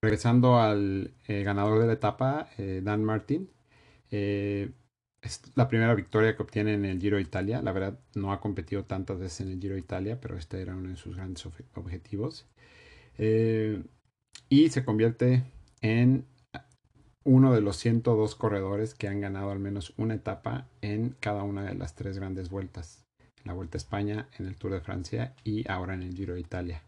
Regresando 0.02 0.60
al 0.60 1.14
eh, 1.26 1.42
ganador 1.42 1.80
de 1.80 1.86
la 1.86 1.94
etapa, 1.94 2.50
Dan 2.58 3.02
Martin. 3.02 3.48
Es 5.26 5.42
la 5.54 5.68
primera 5.68 5.94
victoria 5.94 6.34
que 6.36 6.42
obtiene 6.42 6.74
en 6.74 6.84
el 6.84 7.00
Giro 7.00 7.16
de 7.16 7.22
Italia. 7.22 7.62
La 7.62 7.72
verdad, 7.72 7.98
no 8.14 8.32
ha 8.32 8.40
competido 8.40 8.84
tantas 8.84 9.18
veces 9.18 9.42
en 9.42 9.52
el 9.52 9.60
Giro 9.60 9.74
de 9.74 9.80
Italia, 9.80 10.20
pero 10.20 10.36
este 10.36 10.60
era 10.60 10.74
uno 10.74 10.88
de 10.90 10.96
sus 10.96 11.16
grandes 11.16 11.46
objetivos. 11.74 12.46
y 14.48 14.68
se 14.68 14.84
convierte 14.84 15.42
en 15.80 16.24
uno 17.24 17.52
de 17.52 17.60
los 17.60 17.76
102 17.76 18.34
corredores 18.36 18.94
que 18.94 19.08
han 19.08 19.20
ganado 19.20 19.50
al 19.50 19.58
menos 19.58 19.92
una 19.96 20.14
etapa 20.14 20.68
en 20.80 21.16
cada 21.20 21.42
una 21.42 21.64
de 21.64 21.74
las 21.74 21.94
tres 21.94 22.18
grandes 22.18 22.50
vueltas. 22.50 23.04
La 23.44 23.52
Vuelta 23.52 23.76
a 23.76 23.80
España, 23.80 24.28
en 24.38 24.46
el 24.46 24.56
Tour 24.56 24.72
de 24.72 24.80
Francia 24.80 25.34
y 25.44 25.68
ahora 25.70 25.94
en 25.94 26.02
el 26.02 26.14
Giro 26.14 26.34
de 26.34 26.40
Italia 26.40 26.82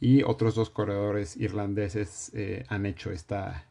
y 0.00 0.22
otros 0.22 0.54
dos 0.54 0.68
corredores 0.70 1.36
irlandeses 1.36 2.30
eh, 2.34 2.64
han 2.68 2.86
hecho 2.86 3.10
esta 3.10 3.64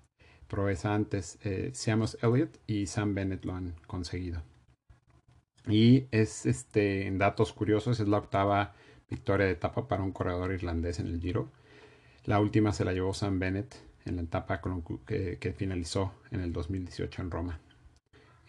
proeza 0.54 0.94
antes. 0.94 1.40
Eh, 1.44 1.72
Seamus 1.74 2.16
Elliott 2.22 2.60
y 2.68 2.86
Sam 2.86 3.16
Bennett 3.16 3.44
lo 3.44 3.56
han 3.56 3.74
conseguido. 3.88 4.44
Y 5.68 6.06
es 6.12 6.46
este, 6.46 7.08
en 7.08 7.18
datos 7.18 7.54
curiosos, 7.54 8.00
es 8.00 8.08
la 8.08 8.20
octava 8.20 8.76
victoria 9.10 9.48
de 9.48 9.54
etapa 9.54 9.88
para 9.88 10.04
un 10.04 10.12
corredor 10.12 10.52
irlandés 10.52 11.00
en 11.00 11.08
el 11.08 11.20
Giro. 11.20 11.50
La 12.26 12.40
última 12.40 12.72
se 12.72 12.86
la 12.86 12.94
llevó 12.94 13.16
Sam 13.16 13.40
Bennett 13.40 13.74
en 14.06 14.18
la 14.18 14.22
etapa 14.22 14.62
que, 15.08 15.56
finalizó 15.58 16.14
en 16.30 16.42
el 16.42 16.54
2018 16.54 17.24
en 17.24 17.32
Roma. 17.32 17.60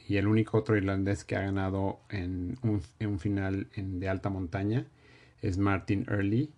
Y 0.07 0.19
el 0.19 0.27
único 0.27 0.59
otro 0.59 0.77
irlandés 0.77 1.25
que 1.25 1.37
ha 1.37 1.41
ganado 1.41 2.01
en 2.11 2.59
un, 2.63 3.19
final 3.19 3.67
de 3.75 4.09
alta 4.11 4.29
montaña 4.29 4.87
es 5.41 5.57
Martin 5.57 6.05
Early 6.11 6.53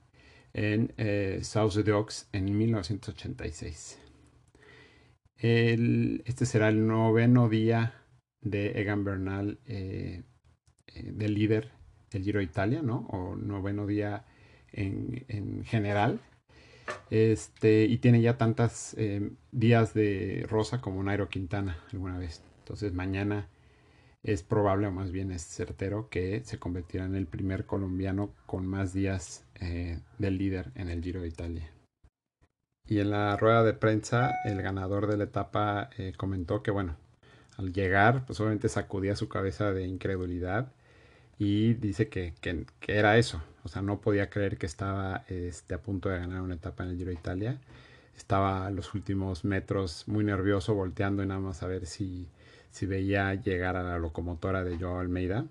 en 0.54 0.92
eh, 0.96 1.38
South 1.44 1.74
Dogs 1.74 2.28
en 2.32 2.58
1986. 2.58 4.00
Este 5.38 6.46
será 6.46 6.68
el 6.68 6.86
noveno 6.86 7.48
día 7.48 7.94
de 8.40 8.80
Egan 8.80 9.04
Bernal 9.04 9.58
eh, 9.66 10.22
eh, 10.86 11.12
de 11.12 11.28
líder 11.28 11.72
del 12.10 12.22
Giro 12.22 12.40
Italia, 12.40 12.82
¿no? 12.82 13.06
O 13.08 13.36
noveno 13.36 13.86
día 13.86 14.24
en, 14.72 15.64
general. 15.64 16.20
Este, 17.10 17.84
y 17.84 17.98
tiene 17.98 18.20
ya 18.20 18.38
tantas 18.38 18.96
días 19.50 19.92
de 19.94 20.46
rosa 20.48 20.80
como 20.80 21.02
Nairo 21.02 21.28
Quintana 21.28 21.78
alguna 21.92 22.18
vez. 22.18 22.42
Entonces 22.60 22.92
mañana 22.92 23.48
es 24.26 24.42
probable, 24.42 24.88
o 24.88 24.90
más 24.90 25.12
bien 25.12 25.30
es 25.30 25.42
certero, 25.42 26.08
que 26.10 26.42
se 26.44 26.58
convertirá 26.58 27.04
en 27.04 27.14
el 27.14 27.26
primer 27.26 27.64
colombiano 27.64 28.34
con 28.44 28.66
más 28.66 28.92
días 28.92 29.44
eh, 29.60 30.00
del 30.18 30.36
líder 30.36 30.72
en 30.74 30.88
el 30.88 31.02
Giro 31.02 31.20
de 31.20 31.28
Italia. 31.28 31.70
Y 32.88 33.00
en 33.00 33.10
la 33.10 33.36
rueda 33.36 33.64
de 33.64 33.74
prensa, 33.74 34.34
el 34.44 34.62
ganador 34.62 35.06
de 35.08 35.16
la 35.16 35.24
etapa 35.24 35.90
eh, 35.98 36.12
comentó 36.16 36.62
que, 36.62 36.70
bueno, 36.70 36.96
al 37.56 37.72
llegar, 37.72 38.24
pues 38.26 38.40
obviamente 38.40 38.68
sacudía 38.68 39.16
su 39.16 39.28
cabeza 39.28 39.72
de 39.72 39.86
incredulidad 39.86 40.72
y 41.38 41.74
dice 41.74 42.08
que, 42.08 42.34
que, 42.40 42.66
era 42.86 43.18
eso. 43.18 43.42
O 43.64 43.68
sea, 43.68 43.82
no 43.82 44.00
podía 44.00 44.30
creer 44.30 44.58
que 44.58 44.66
estaba 44.66 45.24
este, 45.28 45.74
a 45.74 45.78
punto 45.82 46.08
de 46.08 46.18
ganar 46.18 46.42
una 46.42 46.54
etapa 46.54 46.84
en 46.84 46.90
el 46.90 46.96
Giro 46.96 47.10
de 47.10 47.16
Italia. 47.16 47.60
Estaba 48.16 48.66
a 48.66 48.70
los 48.70 48.94
últimos 48.94 49.44
metros 49.44 50.04
muy 50.06 50.24
nervioso, 50.24 50.74
volteando 50.74 51.22
y 51.22 51.26
nada 51.26 51.40
más 51.40 51.62
a 51.62 51.66
ver 51.66 51.86
si 51.86 52.28
si 52.76 52.84
veía 52.84 53.32
llegar 53.34 53.74
a 53.76 53.82
la 53.82 53.98
locomotora 53.98 54.62
de 54.62 54.76
Joao 54.76 55.00
Almeida 55.00 55.46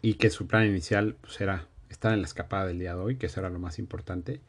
y 0.00 0.14
que 0.14 0.30
su 0.30 0.46
plan 0.46 0.64
inicial 0.66 1.16
pues, 1.20 1.38
era 1.42 1.66
estar 1.90 2.14
en 2.14 2.22
la 2.22 2.26
escapada 2.26 2.66
del 2.66 2.78
día 2.78 2.94
de 2.94 3.00
hoy, 3.00 3.16
que 3.16 3.26
eso 3.26 3.40
era 3.40 3.50
lo 3.50 3.58
más 3.58 3.78
importante. 3.78 4.40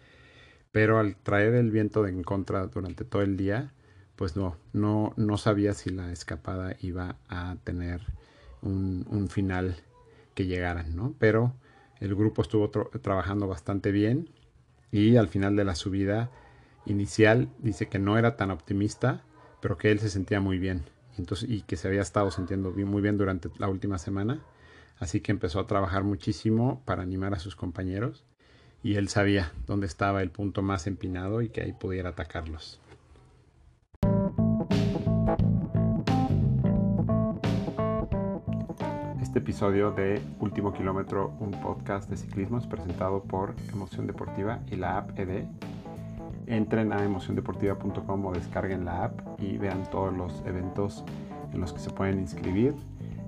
Pero 0.75 0.99
al 0.99 1.15
traer 1.15 1.53
el 1.53 1.71
viento 1.71 2.05
en 2.05 2.21
contra 2.21 2.67
durante 2.67 3.05
todo 3.05 3.21
el 3.21 3.37
día, 3.37 3.71
pues 4.17 4.35
no, 4.35 4.57
no, 4.73 5.13
no 5.15 5.37
sabía 5.37 5.73
si 5.73 5.89
la 5.89 6.11
escapada 6.11 6.75
iba 6.81 7.15
a 7.29 7.55
tener 7.63 8.01
un, 8.61 9.29
final 9.29 9.77
que 10.33 10.47
llegaran, 10.47 10.93
¿no? 10.93 11.15
Pero 11.17 11.53
el 12.01 12.13
grupo 12.13 12.41
estuvo 12.41 12.69
trabajando 12.69 13.47
bastante 13.47 13.93
bien 13.93 14.27
y 14.91 15.15
al 15.15 15.29
final 15.29 15.55
de 15.55 15.63
la 15.63 15.75
subida 15.75 16.29
inicial 16.85 17.47
dice 17.59 17.87
que 17.87 17.97
no 17.97 18.17
era 18.17 18.35
tan 18.35 18.51
optimista, 18.51 19.23
pero 19.61 19.77
que 19.77 19.91
él 19.91 19.99
se 19.99 20.09
sentía 20.09 20.41
muy 20.41 20.59
bien 20.59 20.83
entonces, 21.17 21.49
y 21.49 21.61
que 21.61 21.77
se 21.77 21.87
había 21.87 22.01
estado 22.01 22.31
sintiendo 22.31 22.71
muy 22.71 23.01
bien 23.01 23.17
durante 23.17 23.49
la 23.59 23.69
última 23.69 23.97
semana. 23.97 24.43
Así 24.99 25.21
que 25.21 25.31
empezó 25.31 25.61
a 25.61 25.67
trabajar 25.67 26.03
muchísimo 26.03 26.83
para 26.83 27.01
animar 27.01 27.33
a 27.33 27.39
sus 27.39 27.55
compañeros 27.55 28.25
y 28.85 28.97
él 28.97 29.09
sabía 29.09 29.51
dónde 29.65 29.87
estaba 29.87 30.21
el 30.21 30.29
punto 30.29 30.61
más 30.61 30.85
empinado 30.85 31.41
y 31.41 31.49
que 31.49 31.63
ahí 31.63 31.73
pudiera 31.73 32.09
atacarlos. 32.09 32.79
Este 39.19 39.39
episodio 39.39 39.89
de 39.89 40.21
Último 40.39 40.71
Kilómetro, 40.71 41.33
un 41.39 41.49
podcast 41.49 42.07
de 42.11 42.15
ciclismo, 42.15 42.59
es 42.59 42.67
presentado 42.67 43.23
por 43.23 43.55
Emoción 43.73 44.05
Deportiva 44.05 44.59
y 44.69 44.75
la 44.75 44.97
app 44.97 45.17
ED. 45.17 45.45
Entren 46.45 46.93
a 46.93 47.03
emociondeportiva.com 47.03 48.25
o 48.27 48.33
descarguen 48.33 48.85
la 48.85 49.05
app 49.05 49.41
y 49.41 49.57
vean 49.57 49.89
todos 49.89 50.15
los 50.15 50.43
eventos 50.45 51.03
en 51.51 51.59
los 51.59 51.73
que 51.73 51.79
se 51.79 51.89
pueden 51.89 52.19
inscribir 52.19 52.75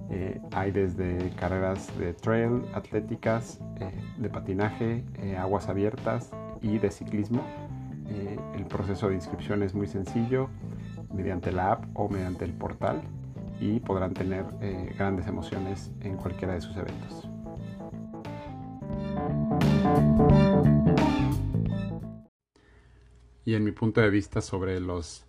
eh, 0.09 0.39
hay 0.51 0.71
desde 0.71 1.31
carreras 1.31 1.97
de 1.97 2.13
trail, 2.13 2.63
atléticas, 2.73 3.59
eh, 3.79 3.91
de 4.17 4.29
patinaje, 4.29 5.03
eh, 5.15 5.35
aguas 5.37 5.67
abiertas 5.67 6.31
y 6.61 6.77
de 6.79 6.91
ciclismo. 6.91 7.43
el 8.55 8.65
proceso 8.65 9.09
de 9.09 9.15
inscripción 9.15 9.63
es 9.63 9.75
muy 9.75 9.85
sencillo 9.85 10.49
mediante 11.13 11.51
la 11.51 11.73
app 11.73 11.85
o 11.93 12.07
mediante 12.09 12.45
el 12.45 12.53
portal 12.53 13.01
y 13.59 13.79
podrán 13.81 14.13
tener 14.13 14.45
grandes 14.97 15.27
emociones 15.27 15.91
en 16.01 16.15
cualquiera 16.15 16.53
de 16.53 16.61
sus 16.61 16.75
eventos. 16.77 17.29
Y 23.45 23.55
en 23.55 23.63
mi 23.63 23.71
punto 23.71 24.01
de 24.01 24.09
vista 24.09 24.41
sobre 24.41 24.79
los 24.79 25.25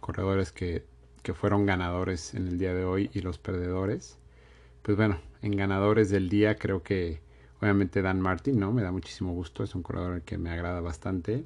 corredores 0.00 0.52
que 0.52 0.86
que 1.22 1.34
fueron 1.34 1.66
ganadores 1.66 2.34
en 2.34 2.48
el 2.48 2.58
día 2.58 2.74
de 2.74 2.84
hoy 2.84 3.10
y 3.12 3.20
los 3.20 3.38
perdedores. 3.38 4.18
Pues 4.82 4.96
bueno, 4.96 5.18
en 5.42 5.56
ganadores 5.56 6.10
del 6.10 6.28
día 6.28 6.56
creo 6.56 6.82
que 6.82 7.20
obviamente 7.60 8.02
Dan 8.02 8.20
Martin, 8.20 8.58
¿no? 8.58 8.72
Me 8.72 8.82
da 8.82 8.90
muchísimo 8.90 9.32
gusto, 9.32 9.62
es 9.62 9.74
un 9.74 9.82
corredor 9.82 10.22
que 10.22 10.38
me 10.38 10.50
agrada 10.50 10.80
bastante. 10.80 11.44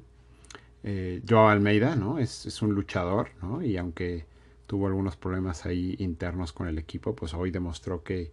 Eh, 0.83 1.21
Joao 1.27 1.49
Almeida, 1.49 1.95
¿no? 1.95 2.17
Es, 2.19 2.61
un 2.61 2.73
luchador, 2.73 3.29
¿no? 3.41 3.61
Y 3.61 3.77
aunque 3.77 4.25
tuvo 4.65 4.87
algunos 4.87 5.15
problemas 5.15 5.65
ahí 5.65 5.95
internos 5.99 6.53
con 6.53 6.67
el 6.67 6.77
equipo, 6.79 7.15
pues 7.15 7.33
hoy 7.33 7.51
demostró 7.51 8.03
que, 8.03 8.31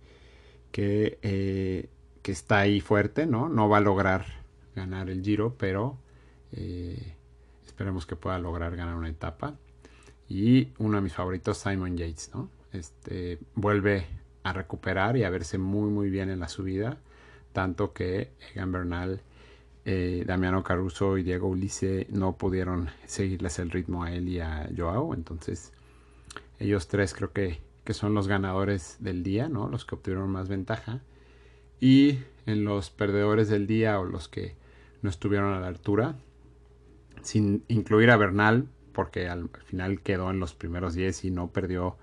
que, 0.72 1.18
eh, 1.22 1.88
que 2.22 2.32
está 2.32 2.60
ahí 2.60 2.80
fuerte, 2.80 3.26
¿no? 3.26 3.48
No 3.48 3.68
va 3.68 3.78
a 3.78 3.80
lograr 3.80 4.24
ganar 4.74 5.10
el 5.10 5.22
Giro, 5.22 5.54
pero 5.58 5.98
eh, 6.52 7.14
esperemos 7.66 8.06
que 8.06 8.16
pueda 8.16 8.38
lograr 8.38 8.76
ganar 8.76 8.94
una 8.94 9.08
etapa. 9.08 9.56
Y 10.28 10.68
uno 10.78 10.96
de 10.96 11.02
mis 11.02 11.12
favoritos, 11.12 11.58
Simon 11.58 11.96
Yates, 11.96 12.30
¿no? 12.34 12.48
Este, 12.72 13.38
vuelve 13.54 14.06
a 14.42 14.52
recuperar 14.52 15.16
y 15.16 15.24
a 15.24 15.30
verse 15.30 15.58
muy, 15.58 15.90
muy 15.90 16.10
bien 16.10 16.30
en 16.30 16.40
la 16.40 16.48
subida. 16.48 16.98
Tanto 17.52 17.92
que 17.92 18.32
Egan 18.52 18.72
Bernal, 18.72 19.22
eh, 19.84 20.24
Damiano 20.26 20.64
Caruso 20.64 21.18
y 21.18 21.22
Diego 21.22 21.48
Ulisse 21.48 22.06
no 22.10 22.36
pudieron 22.36 22.90
seguirles 23.06 23.58
el 23.58 23.70
ritmo 23.70 24.04
a 24.04 24.12
él 24.12 24.28
y 24.28 24.40
a 24.40 24.68
Joao. 24.76 25.14
Entonces, 25.14 25.72
ellos 26.58 26.88
tres 26.88 27.14
creo 27.14 27.32
que, 27.32 27.60
que 27.84 27.94
son 27.94 28.14
los 28.14 28.28
ganadores 28.28 28.96
del 29.00 29.22
día, 29.22 29.48
¿no? 29.48 29.68
Los 29.68 29.84
que 29.84 29.94
obtuvieron 29.94 30.30
más 30.30 30.48
ventaja. 30.48 31.00
Y 31.80 32.18
en 32.46 32.64
los 32.64 32.90
perdedores 32.90 33.48
del 33.48 33.66
día 33.66 34.00
o 34.00 34.04
los 34.04 34.28
que 34.28 34.56
no 35.02 35.10
estuvieron 35.10 35.52
a 35.52 35.60
la 35.60 35.68
altura, 35.68 36.16
sin 37.22 37.64
incluir 37.68 38.10
a 38.10 38.16
Bernal, 38.16 38.68
porque 38.94 39.28
al, 39.28 39.50
final 39.66 40.00
quedó 40.00 40.30
en 40.30 40.40
los 40.40 40.54
primeros 40.54 40.94
10 40.94 41.26
y 41.26 41.30
no 41.30 41.48
perdió 41.48 41.98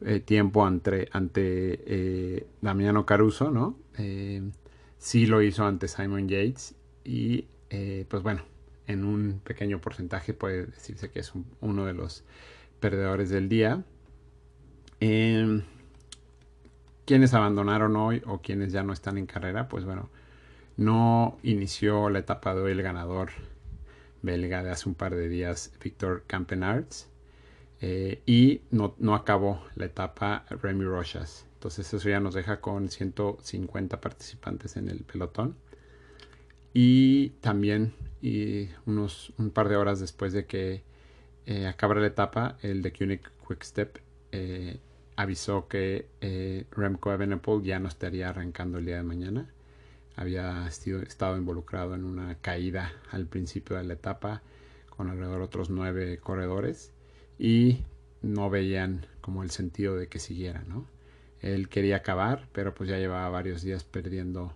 eh, 0.00 0.20
tiempo 0.20 0.64
ante, 0.64 1.10
ante 1.12 1.82
eh, 1.84 2.46
Damiano 2.62 3.04
Caruso, 3.04 3.50
¿no? 3.50 3.76
Eh, 3.98 4.42
sí 4.96 5.26
lo 5.26 5.42
hizo 5.42 5.66
ante 5.66 5.88
Simon 5.88 6.28
Yates 6.28 6.74
y 7.04 7.46
pues 8.08 8.24
bueno, 8.24 8.42
en 8.88 9.04
un 9.04 9.40
pequeño 9.44 9.80
porcentaje 9.80 10.34
puede 10.34 10.66
decirse 10.66 11.10
que 11.10 11.20
es 11.20 11.32
uno 11.60 11.86
de 11.86 11.92
los 11.92 12.24
perdedores 12.80 13.30
del 13.30 13.48
día. 13.48 13.84
Em, 14.98 15.62
quienes 17.04 17.32
abandonaron 17.34 17.96
hoy 17.96 18.22
o 18.26 18.40
quienes 18.40 18.72
ya 18.72 18.82
no 18.82 18.92
están 18.92 19.18
en 19.18 19.26
carrera, 19.26 19.68
pues 19.68 19.84
bueno, 19.84 20.10
no 20.76 21.38
inició 21.42 22.10
la 22.10 22.20
etapa 22.20 22.54
de 22.54 22.62
hoy 22.62 22.72
el 22.72 22.82
ganador 22.82 23.30
belga 24.22 24.62
de 24.62 24.70
hace 24.70 24.88
un 24.88 24.94
par 24.94 25.14
de 25.14 25.28
días, 25.28 25.72
Victor 25.82 26.24
Campenarts. 26.26 27.08
Eh, 27.80 28.22
y 28.26 28.62
no, 28.70 28.94
no, 28.98 29.14
acabó 29.14 29.64
la 29.74 29.86
etapa 29.86 30.44
Remy 30.50 30.84
Rochas. 30.84 31.46
Entonces 31.54 31.92
eso 31.92 32.08
ya 32.08 32.20
nos 32.20 32.34
deja 32.34 32.60
con 32.60 32.88
150 32.88 34.00
participantes 34.00 34.76
en 34.76 34.88
el 34.88 35.04
pelotón. 35.04 35.56
Y 36.72 37.30
también 37.40 37.94
y 38.22 38.68
unos, 38.86 39.32
un 39.38 39.50
par 39.50 39.68
de 39.68 39.76
horas 39.76 40.00
después 40.00 40.32
de 40.32 40.46
que 40.46 40.82
eh, 41.46 41.66
acabara 41.66 42.00
la 42.00 42.08
etapa, 42.08 42.58
el 42.62 42.82
de 42.82 42.92
Quick 42.92 43.30
Quickstep 43.48 43.98
eh, 44.32 44.78
avisó 45.16 45.68
que 45.68 46.06
eh, 46.20 46.66
Remco 46.70 47.12
Evenepoel 47.12 47.62
ya 47.62 47.78
no 47.78 47.88
estaría 47.88 48.28
arrancando 48.28 48.78
el 48.78 48.86
día 48.86 48.96
de 48.96 49.02
mañana 49.02 49.50
había 50.16 50.66
estado 50.68 51.36
involucrado 51.36 51.94
en 51.94 52.04
una 52.04 52.36
caída 52.36 52.92
al 53.10 53.26
principio 53.26 53.76
de 53.76 53.84
la 53.84 53.94
etapa 53.94 54.42
con 54.88 55.08
alrededor 55.08 55.38
de 55.38 55.44
otros 55.44 55.70
nueve 55.70 56.18
corredores 56.18 56.92
y 57.38 57.84
no 58.22 58.50
veían 58.50 59.06
como 59.20 59.42
el 59.42 59.50
sentido 59.50 59.96
de 59.96 60.08
que 60.08 60.18
siguiera, 60.18 60.62
¿no? 60.68 60.86
Él 61.40 61.68
quería 61.68 61.96
acabar, 61.96 62.48
pero 62.52 62.74
pues 62.74 62.90
ya 62.90 62.98
llevaba 62.98 63.28
varios 63.30 63.62
días 63.62 63.82
perdiendo 63.84 64.54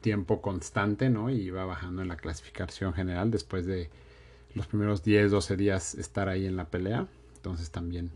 tiempo 0.00 0.40
constante, 0.40 1.10
¿no? 1.10 1.30
Y 1.30 1.42
iba 1.42 1.64
bajando 1.64 2.02
en 2.02 2.08
la 2.08 2.16
clasificación 2.16 2.94
general 2.94 3.30
después 3.30 3.66
de 3.66 3.90
los 4.54 4.66
primeros 4.66 5.02
10, 5.02 5.30
12 5.30 5.56
días 5.56 5.94
estar 5.94 6.28
ahí 6.28 6.46
en 6.46 6.56
la 6.56 6.70
pelea. 6.70 7.06
Entonces 7.36 7.70
también 7.70 8.10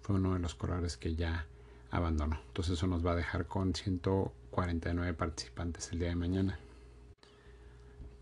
fue 0.00 0.16
uno 0.16 0.34
de 0.34 0.40
los 0.40 0.54
corredores 0.54 0.96
que 0.96 1.14
ya 1.14 1.46
abandonó. 1.90 2.40
Entonces 2.48 2.74
eso 2.74 2.86
nos 2.86 3.04
va 3.04 3.12
a 3.12 3.16
dejar 3.16 3.46
con 3.46 3.74
149 3.74 5.14
participantes 5.14 5.90
el 5.92 6.00
día 6.00 6.08
de 6.08 6.16
mañana. 6.16 6.58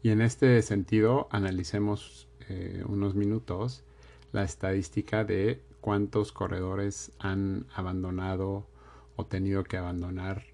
Y 0.02 0.11
en 0.11 0.20
este 0.20 0.62
sentido 0.62 1.29
analicemos 1.31 2.29
eh, 2.48 2.85
unos 2.87 3.14
minutos 3.14 3.83
la 4.33 4.44
estadística 4.44 5.24
de 5.24 5.62
cuántos 5.81 6.33
corredores 6.33 7.12
han 7.18 7.66
abandonado 7.74 8.66
o 9.16 9.26
tenido 9.26 9.64
que 9.64 9.76
abandonar 9.76 10.44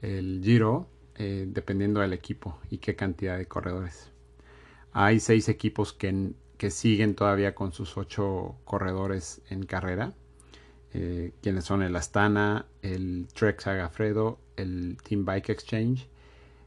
el 0.00 0.40
Giro 0.42 0.88
eh, 1.14 1.46
dependiendo 1.48 2.00
del 2.00 2.12
equipo 2.12 2.58
y 2.70 2.78
qué 2.78 2.96
cantidad 2.96 3.38
de 3.38 3.46
corredores. 3.46 4.10
Hay 4.92 5.20
seis 5.20 5.48
equipos 5.48 5.92
que, 5.92 6.32
que 6.58 6.70
siguen 6.70 7.14
todavía 7.14 7.54
con 7.54 7.72
sus 7.72 7.96
ocho 7.96 8.56
corredores 8.64 9.40
en 9.48 9.64
carrera 9.64 10.14
eh, 10.94 11.32
quienes 11.40 11.64
son 11.64 11.82
el 11.82 11.96
Astana, 11.96 12.66
el 12.82 13.26
Trek 13.32 13.60
Sagafredo, 13.60 14.38
el 14.56 14.98
Team 15.02 15.24
Bike 15.24 15.48
Exchange, 15.50 16.06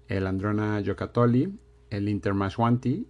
el 0.07 0.25
Androna 0.25 0.81
Giocattoli, 0.81 1.53
el 1.91 2.09
Intermashwanti, 2.09 3.05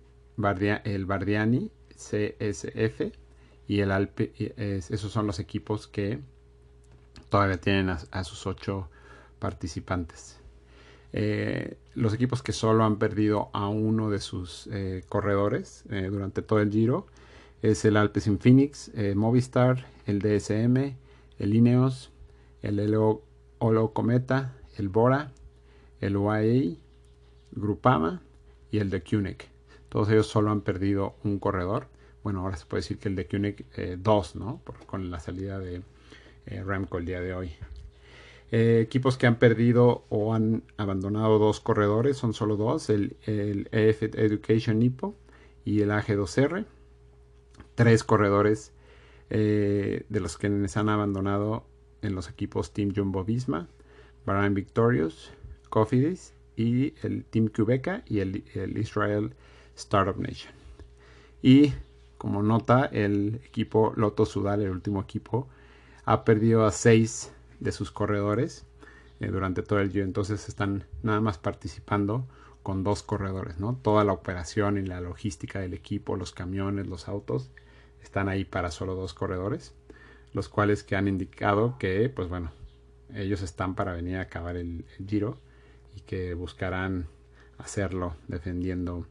el 0.83 1.05
Bardiani 1.05 1.71
CSF 1.95 3.13
y 3.67 3.79
el 3.79 3.91
Alpe. 3.91 4.33
esos 4.57 5.11
son 5.11 5.25
los 5.25 5.39
equipos 5.39 5.87
que 5.87 6.19
todavía 7.29 7.61
tienen 7.61 7.89
a, 7.89 8.23
sus 8.25 8.45
ocho 8.45 8.89
participantes. 9.39 10.39
Eh, 11.13 11.77
los 11.93 12.13
equipos 12.13 12.43
que 12.43 12.51
solo 12.51 12.83
han 12.83 12.97
perdido 12.97 13.49
a 13.53 13.69
uno 13.69 14.09
de 14.09 14.19
sus 14.19 14.67
eh, 14.67 15.05
corredores 15.07 15.85
durante 15.89 16.41
todo 16.41 16.59
el 16.59 16.69
giro 16.71 17.07
es 17.61 17.85
el 17.85 17.95
Alpes 17.95 18.27
in 18.27 18.37
Phoenix, 18.37 18.91
Movistar, 19.15 19.85
el 20.05 20.19
DSM, 20.19 20.97
el 21.39 21.55
Ineos, 21.55 22.11
el 22.61 22.95
Olo 23.59 23.93
Cometa, 23.93 24.55
el 24.77 24.89
Bora, 24.89 25.31
el 26.01 26.17
UAE, 26.17 26.77
Grupama 27.51 28.21
y 28.71 28.79
el 28.79 28.89
de 28.89 29.01
Kunik. 29.01 29.47
Todos 29.89 30.09
ellos 30.09 30.27
solo 30.27 30.51
han 30.51 30.61
perdido 30.61 31.15
un 31.23 31.39
corredor. 31.39 31.87
Bueno, 32.23 32.41
ahora 32.41 32.57
se 32.57 32.65
puede 32.65 32.81
decir 32.81 32.97
que 32.97 33.09
el 33.09 33.15
de 33.15 33.27
Kunik 33.27 33.65
eh, 33.77 33.97
dos, 33.99 34.35
¿no? 34.35 34.61
con 34.87 35.09
la 35.09 35.19
salida 35.19 35.59
de 35.59 35.81
eh, 36.47 36.63
Remco 36.63 36.97
el 36.97 37.05
día 37.05 37.21
de 37.21 37.33
hoy. 37.33 37.51
Eh, 38.51 38.81
equipos 38.81 39.17
que 39.17 39.27
han 39.27 39.39
perdido 39.39 40.05
o 40.09 40.33
han 40.33 40.63
abandonado 40.77 41.39
dos 41.39 41.59
corredores 41.59 42.17
son 42.17 42.33
solo 42.33 42.57
dos, 42.57 42.89
el, 42.89 43.17
el 43.25 43.67
EF 43.71 44.03
Education 44.03 44.79
Nipo 44.79 45.15
y 45.63 45.81
el 45.81 45.91
AG2R. 45.91 46.65
Tres 47.75 48.03
corredores 48.03 48.71
eh, 49.29 50.05
de 50.09 50.19
los 50.19 50.37
que 50.37 50.67
se 50.67 50.79
han 50.79 50.89
abandonado 50.89 51.65
en 52.01 52.15
los 52.15 52.29
equipos 52.29 52.73
Team 52.73 52.93
Jumbo 52.95 53.23
Visma, 53.23 53.67
Bahrain 54.25 54.53
Victorious, 54.53 55.31
Cofidis 55.69 56.33
y 56.55 56.93
el 57.05 57.25
Team 57.25 57.49
Quebeca 57.49 58.03
y 58.07 58.19
el, 58.19 58.43
Israel 58.77 59.33
Startup 59.75 60.17
Nation. 60.17 60.53
Y 61.41 61.73
como 62.17 62.41
nota, 62.43 62.85
el 62.85 63.41
equipo 63.45 63.93
Loto 63.95 64.25
Sudal, 64.25 64.61
el 64.61 64.69
último 64.69 65.01
equipo, 65.01 65.47
ha 66.05 66.23
perdido 66.23 66.65
a 66.65 66.71
seis 66.71 67.31
de 67.59 67.71
sus 67.71 67.91
corredores 67.91 68.65
eh, 69.19 69.27
durante 69.27 69.63
todo 69.63 69.79
el 69.79 69.91
día. 69.91 70.03
Entonces 70.03 70.47
están 70.47 70.85
nada 71.03 71.21
más 71.21 71.37
participando 71.37 72.25
con 72.63 72.83
dos 72.83 73.03
corredores, 73.03 73.59
¿no? 73.59 73.77
Toda 73.81 74.03
la 74.03 74.13
operación 74.13 74.77
y 74.77 74.81
la 74.81 75.01
logística 75.01 75.59
del 75.59 75.73
equipo, 75.73 76.15
los 76.15 76.31
camiones, 76.31 76.87
los 76.87 77.07
autos, 77.07 77.51
están 78.05 78.29
ahí 78.29 78.45
para 78.45 78.71
solo 78.71 78.95
dos 78.95 79.13
corredores, 79.13 79.73
los 80.33 80.49
cuales 80.49 80.83
que 80.83 80.95
han 80.95 81.07
indicado 81.07 81.77
que, 81.77 82.09
pues 82.09 82.29
bueno, 82.29 82.51
ellos 83.13 83.41
están 83.41 83.75
para 83.75 83.93
venir 83.93 84.17
a 84.17 84.21
acabar 84.21 84.55
el, 84.55 84.85
el 84.97 85.07
giro 85.07 85.37
y 85.95 86.01
que 86.01 86.33
buscarán 86.33 87.07
hacerlo 87.57 88.15
defendiendo 88.27 89.05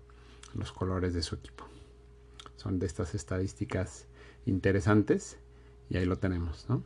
los 0.54 0.72
colores 0.72 1.14
de 1.14 1.22
su 1.22 1.34
equipo. 1.34 1.64
Son 2.56 2.78
de 2.78 2.86
estas 2.86 3.14
estadísticas 3.14 4.06
interesantes 4.46 5.38
y 5.90 5.96
ahí 5.96 6.04
lo 6.04 6.16
tenemos, 6.16 6.66
¿no? 6.68 6.82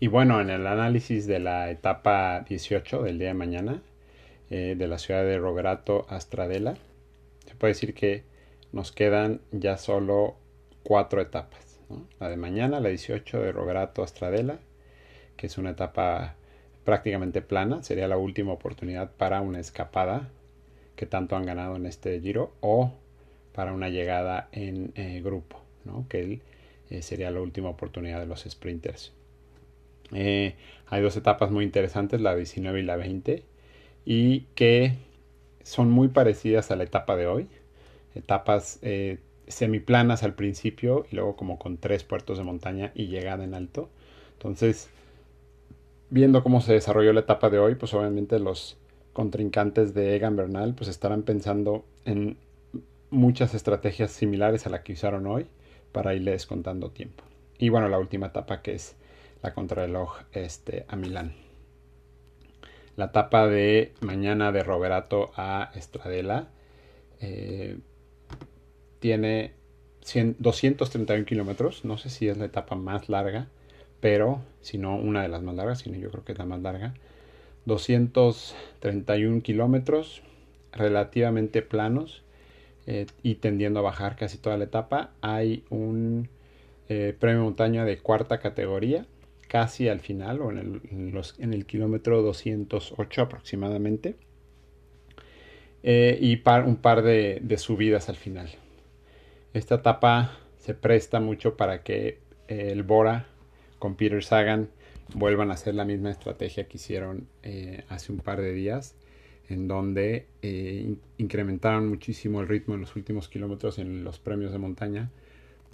Y 0.00 0.08
bueno, 0.08 0.40
en 0.40 0.50
el 0.50 0.66
análisis 0.66 1.26
de 1.26 1.38
la 1.38 1.70
etapa 1.70 2.44
18 2.48 3.04
del 3.04 3.18
día 3.18 3.28
de 3.28 3.34
mañana, 3.34 3.82
eh, 4.50 4.74
de 4.76 4.88
la 4.88 4.98
ciudad 4.98 5.22
de 5.22 5.38
Rograto 5.38 6.04
a 6.10 6.20
Stradella, 6.20 6.76
se 7.46 7.54
puede 7.54 7.72
decir 7.72 7.94
que 7.94 8.24
nos 8.74 8.90
quedan 8.90 9.40
ya 9.52 9.76
solo 9.76 10.34
cuatro 10.82 11.20
etapas. 11.20 11.78
La 12.18 12.28
de 12.28 12.36
mañana, 12.36 12.80
la 12.80 12.88
18 12.88 13.40
de 13.40 13.52
Rograto 13.52 14.02
a 14.02 14.06
Stradella, 14.08 14.58
que 15.36 15.46
es 15.46 15.58
una 15.58 15.70
etapa 15.70 16.34
prácticamente 16.84 17.40
plana, 17.40 17.84
sería 17.84 18.08
la 18.08 18.18
última 18.18 18.52
oportunidad 18.52 19.12
para 19.12 19.40
una 19.42 19.60
escapada 19.60 20.28
que 20.96 21.06
tanto 21.06 21.36
han 21.36 21.46
ganado 21.46 21.76
en 21.76 21.86
este 21.86 22.20
giro 22.20 22.52
o 22.60 22.92
para 23.52 23.72
una 23.72 23.90
llegada 23.90 24.48
en 24.50 24.92
eh, 24.96 25.20
grupo, 25.22 25.62
que 26.08 26.40
eh, 26.90 27.02
sería 27.02 27.30
la 27.30 27.40
última 27.40 27.68
oportunidad 27.68 28.18
de 28.18 28.26
los 28.26 28.42
sprinters. 28.42 29.12
Eh, 30.12 30.56
hay 30.88 31.00
dos 31.00 31.16
etapas 31.16 31.52
muy 31.52 31.64
interesantes, 31.64 32.20
la 32.20 32.34
19 32.34 32.80
y 32.80 32.82
la 32.82 32.96
20, 32.96 33.44
y 34.04 34.40
que 34.56 34.96
son 35.62 35.92
muy 35.92 36.08
parecidas 36.08 36.72
a 36.72 36.76
la 36.76 36.82
etapa 36.82 37.14
de 37.14 37.28
hoy. 37.28 37.48
Etapas 38.14 38.78
eh, 38.82 39.18
semiplanas 39.46 40.22
al 40.22 40.34
principio 40.34 41.06
y 41.10 41.16
luego 41.16 41.36
como 41.36 41.58
con 41.58 41.78
tres 41.78 42.04
puertos 42.04 42.38
de 42.38 42.44
montaña 42.44 42.92
y 42.94 43.06
llegada 43.06 43.44
en 43.44 43.54
alto. 43.54 43.88
Entonces, 44.34 44.90
viendo 46.10 46.42
cómo 46.42 46.60
se 46.60 46.72
desarrolló 46.72 47.12
la 47.12 47.20
etapa 47.20 47.50
de 47.50 47.58
hoy, 47.58 47.74
pues 47.74 47.92
obviamente 47.94 48.38
los 48.38 48.76
contrincantes 49.12 49.94
de 49.94 50.16
Egan 50.16 50.36
Bernal 50.36 50.74
pues 50.74 50.88
estarán 50.88 51.22
pensando 51.22 51.84
en 52.04 52.36
muchas 53.10 53.54
estrategias 53.54 54.10
similares 54.10 54.66
a 54.66 54.70
la 54.70 54.82
que 54.82 54.92
usaron 54.92 55.26
hoy 55.26 55.46
para 55.92 56.14
irles 56.14 56.46
contando 56.46 56.90
tiempo. 56.90 57.24
Y 57.58 57.68
bueno, 57.68 57.88
la 57.88 57.98
última 57.98 58.26
etapa 58.26 58.60
que 58.60 58.74
es 58.74 58.96
la 59.42 59.54
contrarreloj 59.54 60.22
este, 60.32 60.84
a 60.88 60.96
Milán. 60.96 61.34
La 62.96 63.06
etapa 63.06 63.46
de 63.46 63.92
mañana 64.00 64.52
de 64.52 64.62
Roberato 64.62 65.32
a 65.36 65.70
Estradela 65.74 66.48
eh, 67.20 67.78
tiene 69.04 69.52
231 70.38 71.26
kilómetros. 71.26 71.84
No 71.84 71.98
sé 71.98 72.08
si 72.08 72.26
es 72.26 72.38
la 72.38 72.46
etapa 72.46 72.74
más 72.74 73.10
larga, 73.10 73.48
pero 74.00 74.40
si 74.62 74.78
no 74.78 74.96
una 74.96 75.20
de 75.20 75.28
las 75.28 75.42
más 75.42 75.54
largas, 75.54 75.80
sino 75.80 75.98
yo 75.98 76.10
creo 76.10 76.24
que 76.24 76.32
es 76.32 76.38
la 76.38 76.46
más 76.46 76.62
larga. 76.62 76.94
231 77.66 79.42
kilómetros 79.42 80.22
relativamente 80.72 81.60
planos 81.60 82.22
eh, 82.86 83.04
y 83.22 83.34
tendiendo 83.34 83.80
a 83.80 83.82
bajar 83.82 84.16
casi 84.16 84.38
toda 84.38 84.56
la 84.56 84.64
etapa. 84.64 85.10
Hay 85.20 85.64
un 85.68 86.30
eh, 86.88 87.14
premio 87.20 87.42
montaña 87.42 87.84
de 87.84 87.98
cuarta 87.98 88.38
categoría 88.38 89.04
casi 89.48 89.90
al 89.90 90.00
final 90.00 90.40
o 90.40 90.50
en 90.50 90.58
el, 90.58 91.22
en 91.38 91.52
el 91.52 91.66
kilómetro 91.66 92.22
208 92.22 93.20
aproximadamente. 93.20 94.16
Eh, 95.82 96.16
y 96.18 96.42
un 96.60 96.76
par 96.76 97.02
de, 97.02 97.56
subidas 97.58 98.08
al 98.08 98.16
final. 98.16 98.48
Esta 99.54 99.76
etapa 99.76 100.38
se 100.58 100.74
presta 100.74 101.20
mucho 101.20 101.56
para 101.56 101.82
que 101.82 102.18
eh, 102.48 102.68
el 102.70 102.82
Bora 102.82 103.26
con 103.78 103.94
Peter 103.94 104.22
Sagan 104.22 104.68
vuelvan 105.14 105.50
a 105.50 105.54
hacer 105.54 105.74
la 105.74 105.86
misma 105.86 106.10
estrategia 106.10 106.68
que 106.68 106.76
hicieron 106.76 107.26
eh, 107.42 107.84
hace 107.88 108.12
un 108.12 108.18
par 108.18 108.42
de 108.42 108.52
días, 108.52 108.96
en 109.48 109.68
donde 109.68 110.26
incrementaron 111.18 111.88
muchísimo 111.88 112.40
el 112.40 112.48
ritmo 112.48 112.74
en 112.74 112.80
los 112.82 112.96
últimos 112.96 113.28
kilómetros 113.28 113.78
en 113.78 114.04
los 114.04 114.18
premios 114.18 114.52
de 114.52 114.58
montaña 114.58 115.10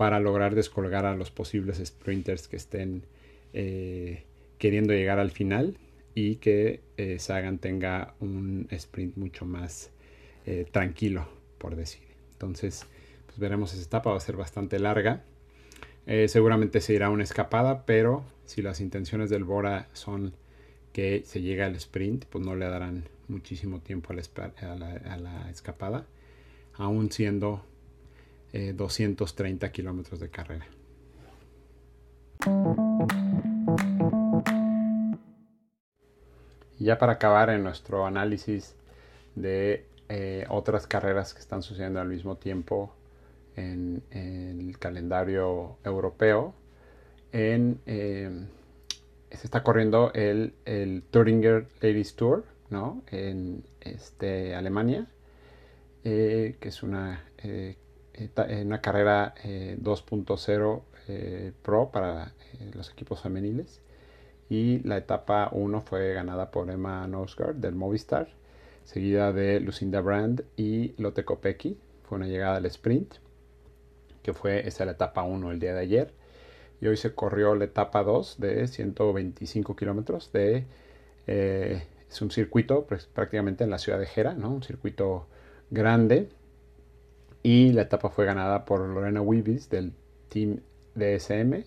para 0.00 0.18
lograr 0.18 0.54
descolgar 0.54 1.04
a 1.04 1.14
los 1.14 1.30
posibles 1.30 1.76
sprinters 1.84 2.48
que 2.48 2.56
estén 2.56 3.02
eh, 3.52 4.24
queriendo 4.56 4.94
llegar 4.94 5.18
al 5.18 5.30
final 5.30 5.76
y 6.14 6.36
que 6.36 6.80
eh, 6.96 7.18
Sagan 7.18 7.58
tenga 7.58 8.14
un 8.18 8.66
sprint 8.70 9.16
mucho 9.16 9.44
más 9.44 9.90
eh, 10.46 10.64
tranquilo, 10.70 11.28
por 11.58 11.76
decir. 11.76 12.02
Entonces, 12.32 12.86
pues 13.30 13.38
veremos 13.38 13.72
esa 13.72 13.82
etapa, 13.82 14.10
va 14.10 14.16
a 14.16 14.20
ser 14.20 14.36
bastante 14.36 14.80
larga. 14.80 15.22
seguramente 16.26 16.80
se 16.80 16.94
irá 16.94 17.08
una 17.10 17.22
escapada, 17.22 17.86
pero 17.86 18.24
si 18.44 18.62
las 18.62 18.80
intenciones 18.80 19.30
del 19.30 19.44
Bora 19.44 19.86
son 19.92 20.34
que 20.92 21.22
se 21.24 21.40
llegue 21.40 21.62
al 21.62 21.76
sprint, 21.76 22.24
pues 22.24 22.44
no 22.44 22.56
le 22.56 22.66
darán 22.66 23.04
muchísimo 23.28 23.78
tiempo 23.78 24.12
a 24.12 24.16
la, 25.16 25.48
escapada, 25.48 26.04
aún 26.74 27.12
siendo 27.12 27.64
230 28.52 29.70
kilómetros 29.70 30.18
de 30.18 30.28
carrera. 30.30 30.66
Ya 36.80 36.98
para 36.98 37.12
acabar 37.12 37.50
en 37.50 37.62
nuestro 37.62 38.04
análisis 38.04 38.74
de 39.36 39.86
eh, 40.08 40.44
otras 40.48 40.88
carreras 40.88 41.34
que 41.34 41.40
están 41.40 41.62
sucediendo 41.62 42.00
al 42.00 42.08
mismo 42.08 42.36
tiempo 42.36 42.92
en, 43.56 44.02
el 44.10 44.78
calendario 44.78 45.78
europeo, 45.84 46.54
em, 47.32 47.76
se 47.84 49.46
está 49.46 49.62
corriendo 49.62 50.12
el, 50.14 50.54
el 50.64 51.04
Ladies 51.80 52.14
Tour 52.16 52.44
¿no? 52.70 53.02
en 53.10 53.64
este, 53.80 54.54
Alemania, 54.54 55.06
eh, 56.04 56.56
que 56.60 56.68
es 56.68 56.82
una, 56.82 57.24
eh, 57.38 57.76
una 58.64 58.80
carrera 58.80 59.34
2.0 59.44 60.82
pro 61.62 61.90
para 61.90 62.32
los 62.74 62.90
equipos 62.90 63.22
femeniles 63.22 63.80
y 64.50 64.80
la 64.80 64.98
etapa 64.98 65.48
1 65.52 65.80
fue 65.82 66.12
ganada 66.12 66.50
por 66.50 66.68
Emma 66.70 67.06
Nosgard 67.06 67.54
del 67.54 67.76
Movistar, 67.76 68.28
seguida 68.84 69.32
de 69.32 69.60
Lucinda 69.60 70.00
Brand 70.00 70.44
y 70.56 70.92
Lotte 71.00 71.24
Kopecky. 71.24 71.78
Fue 72.02 72.18
una 72.18 72.26
llegada 72.26 72.56
al 72.56 72.66
sprint, 72.66 73.14
que 74.22 74.32
fue 74.32 74.66
esa 74.66 74.84
la 74.84 74.92
etapa 74.92 75.22
1 75.22 75.52
el 75.52 75.60
día 75.60 75.74
de 75.74 75.80
ayer. 75.80 76.12
Y 76.80 76.86
hoy 76.86 76.96
se 76.96 77.14
corrió 77.14 77.54
la 77.54 77.64
etapa 77.64 78.02
2 78.02 78.40
de 78.40 78.66
125 78.68 79.76
kilómetros. 79.76 80.30
Eh, 80.34 81.84
es 82.10 82.22
un 82.22 82.30
circuito 82.30 82.86
pues, 82.86 83.06
prácticamente 83.06 83.64
en 83.64 83.70
la 83.70 83.78
ciudad 83.78 83.98
de 83.98 84.06
Gera, 84.06 84.34
¿no? 84.34 84.50
Un 84.50 84.62
circuito 84.62 85.26
grande. 85.70 86.28
Y 87.42 87.72
la 87.72 87.82
etapa 87.82 88.10
fue 88.10 88.24
ganada 88.26 88.64
por 88.64 88.80
Lorena 88.80 89.22
Wiebes 89.22 89.70
del 89.70 89.92
Team 90.28 90.60
DSM 90.94 91.64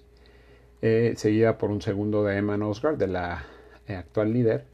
eh, 0.86 1.14
seguida 1.16 1.58
por 1.58 1.72
un 1.72 1.82
segundo 1.82 2.26
de 2.26 2.36
Emma 2.36 2.58
Osgard, 2.68 2.98
de 2.98 3.08
la 3.08 3.46
eh, 3.88 3.96
actual 3.96 4.34
líder, 4.34 4.66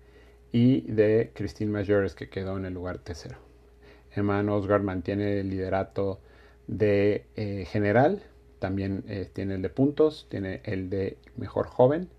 y 0.52 0.82
de 0.92 1.32
Christine 1.36 1.72
Majores, 1.72 2.16
que 2.16 2.30
quedó 2.30 2.58
en 2.58 2.66
el 2.66 2.74
lugar 2.74 2.98
tercero. 2.98 3.38
Emma 4.16 4.42
Osgard 4.52 4.82
mantiene 4.82 5.40
el 5.40 5.52
liderato 5.52 6.20
de 6.70 7.26
eh, 7.36 7.66
general, 7.66 8.24
también 8.60 9.04
tiene 9.34 9.56
el 9.56 9.62
de 9.62 9.70
puntos, 9.70 10.28
tiene 10.30 10.62
el 10.64 10.90
de 10.90 11.18
mejor 11.36 11.68
joven, 11.68 12.10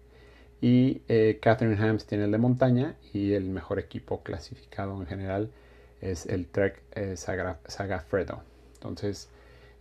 y 0.60 1.00
Catherine 1.40 1.76
Hams 1.76 2.06
tiene 2.06 2.24
el 2.24 2.30
de 2.30 2.38
montaña, 2.38 2.96
y 3.12 3.32
el 3.32 3.44
mejor 3.50 3.78
equipo 3.78 4.22
clasificado 4.22 4.98
en 5.00 5.06
general 5.06 5.50
es 6.00 6.24
el 6.24 6.46
Trek 6.46 6.82
Sagafredo. 7.14 8.42
Entonces, 8.74 9.28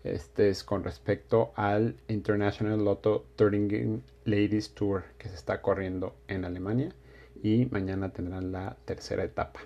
este 0.04 0.50
es 0.50 0.64
con 0.64 0.84
respecto 0.84 1.52
al 1.56 1.96
International 2.08 2.84
Lotto 2.84 3.26
Thüringen 3.36 4.04
Ladies 4.26 4.74
Tour 4.74 5.04
que 5.18 5.30
se 5.30 5.36
está 5.36 5.62
corriendo 5.62 6.16
en 6.28 6.46
Alemania 6.46 6.94
y 7.42 7.66
mañana 7.66 8.12
tendrán 8.12 8.52
la 8.52 8.78
tercera 8.86 9.24
etapa. 9.24 9.62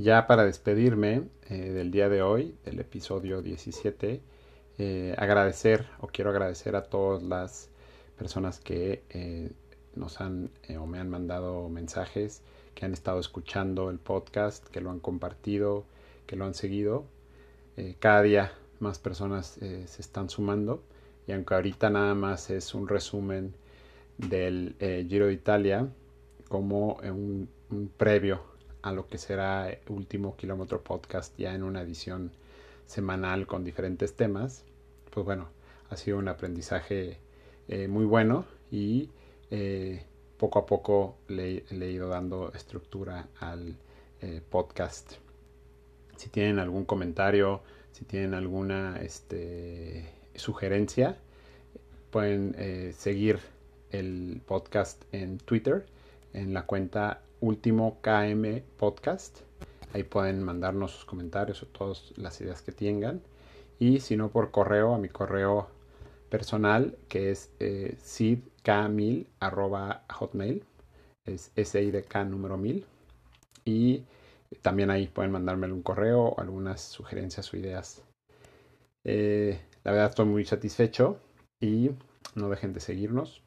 Ya 0.00 0.26
para 0.26 0.44
despedirme 0.44 1.24
eh, 1.48 1.70
del 1.70 1.90
día 1.90 2.08
de 2.08 2.22
hoy, 2.22 2.54
del 2.64 2.78
episodio 2.80 3.42
17, 3.42 4.20
eh, 4.78 5.14
agradecer 5.18 5.86
o 6.00 6.06
quiero 6.06 6.30
agradecer 6.30 6.76
a 6.76 6.84
todas 6.84 7.22
las 7.22 7.68
personas 8.16 8.60
que 8.60 9.02
eh, 9.10 9.50
nos 9.96 10.20
han 10.20 10.50
o 10.78 10.86
me 10.86 10.98
han 10.98 11.10
mandado 11.10 11.68
mensajes 11.68 12.42
que 12.78 12.86
han 12.86 12.92
estado 12.92 13.18
escuchando 13.18 13.90
el 13.90 13.98
podcast, 13.98 14.64
que 14.68 14.80
lo 14.80 14.90
han 14.90 15.00
compartido, 15.00 15.84
que 16.26 16.36
lo 16.36 16.44
han 16.44 16.54
seguido. 16.54 17.06
Eh, 17.76 17.96
cada 17.98 18.22
día 18.22 18.52
más 18.78 19.00
personas 19.00 19.58
eh, 19.60 19.82
se 19.88 20.00
están 20.00 20.30
sumando 20.30 20.84
y 21.26 21.32
aunque 21.32 21.54
ahorita 21.54 21.90
nada 21.90 22.14
más 22.14 22.50
es 22.50 22.74
un 22.74 22.86
resumen 22.86 23.52
del 24.16 24.76
eh, 24.78 25.04
Giro 25.08 25.26
de 25.26 25.32
Italia 25.32 25.88
como 26.48 26.98
un, 27.02 27.48
previo 27.96 28.42
a 28.88 28.92
lo 28.92 29.06
que 29.06 29.18
será 29.18 29.78
último 29.88 30.36
kilómetro 30.36 30.82
podcast 30.82 31.36
ya 31.38 31.54
en 31.54 31.62
una 31.62 31.82
edición 31.82 32.32
semanal 32.86 33.46
con 33.46 33.64
diferentes 33.64 34.14
temas. 34.14 34.64
Pues 35.10 35.24
bueno, 35.24 35.48
ha 35.90 35.96
sido 35.96 36.18
un 36.18 36.28
aprendizaje 36.28 37.18
eh, 37.68 37.88
muy 37.88 38.04
bueno 38.04 38.44
y 38.70 39.10
eh, 39.50 40.04
poco 40.36 40.58
a 40.60 40.66
poco 40.66 41.18
le, 41.28 41.64
he 41.70 41.90
ido 41.90 42.08
dando 42.08 42.52
estructura 42.52 43.28
al 43.40 43.76
podcast. 44.50 45.12
Si 46.16 46.28
tienen 46.28 46.58
algún 46.58 46.84
comentario, 46.84 47.62
si 47.92 48.04
tienen 48.04 48.34
alguna 48.34 48.98
este, 49.00 50.08
sugerencia, 50.34 51.16
pueden 52.10 52.54
eh, 52.58 52.92
seguir 52.96 53.38
el 53.90 54.40
podcast 54.46 55.02
en 55.12 55.38
Twitter, 55.38 55.86
en 56.32 56.54
la 56.54 56.66
cuenta 56.66 57.22
Último 57.40 58.00
KM 58.02 58.62
Podcast. 58.76 59.42
Ahí 59.94 60.02
pueden 60.02 60.42
mandarnos 60.42 60.90
sus 60.90 61.04
comentarios 61.04 61.62
o 61.62 61.66
todas 61.66 62.12
las 62.16 62.40
ideas 62.40 62.62
que 62.62 62.72
tengan. 62.72 63.22
Y 63.78 64.00
si 64.00 64.16
no, 64.16 64.30
por 64.30 64.50
correo, 64.50 64.92
a 64.92 64.98
mi 64.98 65.08
correo 65.08 65.68
personal, 66.28 66.98
que 67.08 67.30
es 67.30 67.52
eh, 67.60 67.96
hotmail 70.10 70.64
Es 71.24 71.52
SIDK 71.54 72.16
número 72.26 72.56
1000. 72.56 72.84
Y 73.64 74.04
también 74.60 74.90
ahí 74.90 75.06
pueden 75.06 75.30
mandarme 75.30 75.72
un 75.72 75.82
correo 75.82 76.34
algunas 76.38 76.80
sugerencias 76.80 77.52
o 77.54 77.56
ideas. 77.56 78.02
Eh, 79.04 79.60
la 79.84 79.92
verdad 79.92 80.08
estoy 80.08 80.26
muy 80.26 80.44
satisfecho 80.44 81.20
y 81.60 81.90
no 82.34 82.48
dejen 82.48 82.72
de 82.72 82.80
seguirnos 82.80 83.42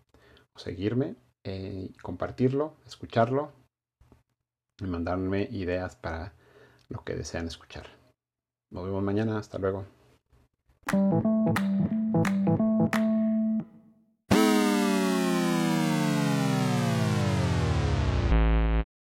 o 0.55 0.59
seguirme, 0.59 1.15
eh, 1.43 1.89
compartirlo, 2.01 2.75
escucharlo 2.85 3.51
y 4.81 4.85
mandarme 4.85 5.47
ideas 5.51 5.95
para 5.95 6.33
lo 6.89 7.03
que 7.03 7.15
desean 7.15 7.47
escuchar. 7.47 7.87
Nos 8.71 8.85
vemos 8.85 9.03
mañana, 9.03 9.37
hasta 9.37 9.57
luego. 9.57 9.85